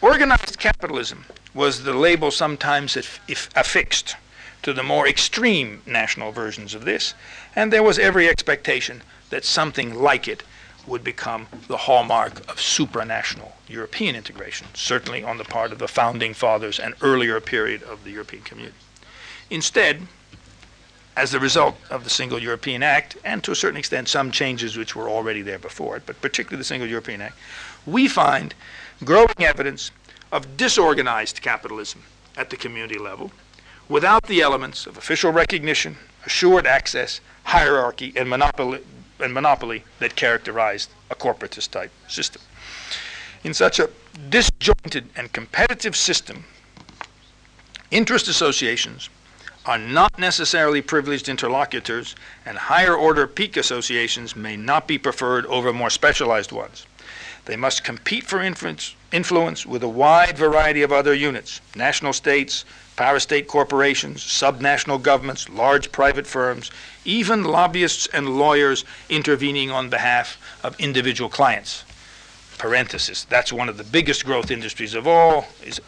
[0.00, 4.16] Organized capitalism was the label sometimes affixed
[4.62, 7.14] to the more extreme national versions of this,
[7.54, 10.42] and there was every expectation that something like it
[10.86, 16.32] would become the hallmark of supranational European integration, certainly on the part of the founding
[16.32, 18.76] fathers and earlier period of the European community.
[19.50, 20.06] Instead,
[21.18, 24.76] as a result of the Single European Act, and to a certain extent some changes
[24.76, 27.36] which were already there before it, but particularly the Single European Act,
[27.84, 28.54] we find
[29.04, 29.90] growing evidence
[30.30, 32.04] of disorganized capitalism
[32.36, 33.32] at the community level
[33.88, 38.78] without the elements of official recognition, assured access, hierarchy, and monopoly,
[39.18, 42.42] and monopoly that characterized a corporatist type system.
[43.42, 43.90] In such a
[44.30, 46.44] disjointed and competitive system,
[47.90, 49.08] interest associations
[49.68, 52.16] are not necessarily privileged interlocutors,
[52.46, 56.86] and higher order peak associations may not be preferred over more specialized ones.
[57.44, 62.64] They must compete for influence, with a wide variety of other units national states,
[62.96, 66.70] parastate corporations, subnational governments, large private firms,
[67.04, 71.84] even lobbyists and lawyers intervening on behalf of individual clients.
[72.56, 75.78] Parenthesis, that's one of the biggest growth industries of all, is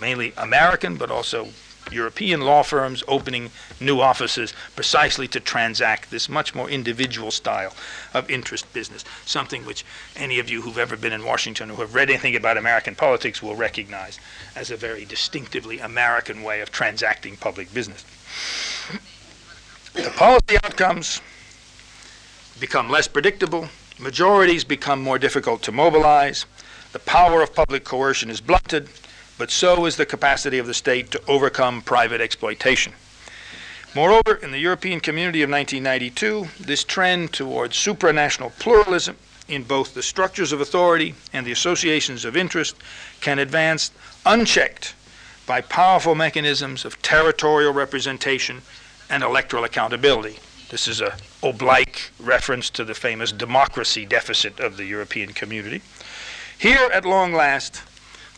[0.00, 1.48] mainly American, but also
[1.92, 7.74] European law firms opening new offices precisely to transact this much more individual style
[8.14, 9.84] of interest business, something which
[10.16, 12.94] any of you who've ever been in Washington or who have read anything about American
[12.94, 14.18] politics will recognize
[14.56, 18.04] as a very distinctively American way of transacting public business.
[19.94, 21.20] The policy outcomes
[22.58, 23.68] become less predictable,
[23.98, 26.46] majorities become more difficult to mobilize,
[26.92, 28.88] the power of public coercion is blunted,
[29.38, 32.92] but so is the capacity of the state to overcome private exploitation.
[33.94, 39.16] Moreover, in the European community of 1992, this trend towards supranational pluralism
[39.48, 42.74] in both the structures of authority and the associations of interest
[43.20, 43.90] can advance
[44.24, 44.94] unchecked
[45.46, 48.62] by powerful mechanisms of territorial representation
[49.10, 50.38] and electoral accountability.
[50.70, 55.82] This is a oblique reference to the famous democracy deficit of the European community.
[56.58, 57.82] Here, at long last,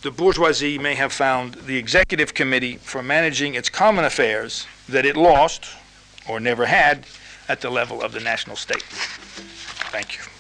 [0.05, 5.17] the bourgeoisie may have found the executive committee for managing its common affairs that it
[5.17, 5.65] lost,
[6.29, 7.07] or never had,
[7.49, 8.83] at the level of the national state.
[8.83, 10.34] Thank you.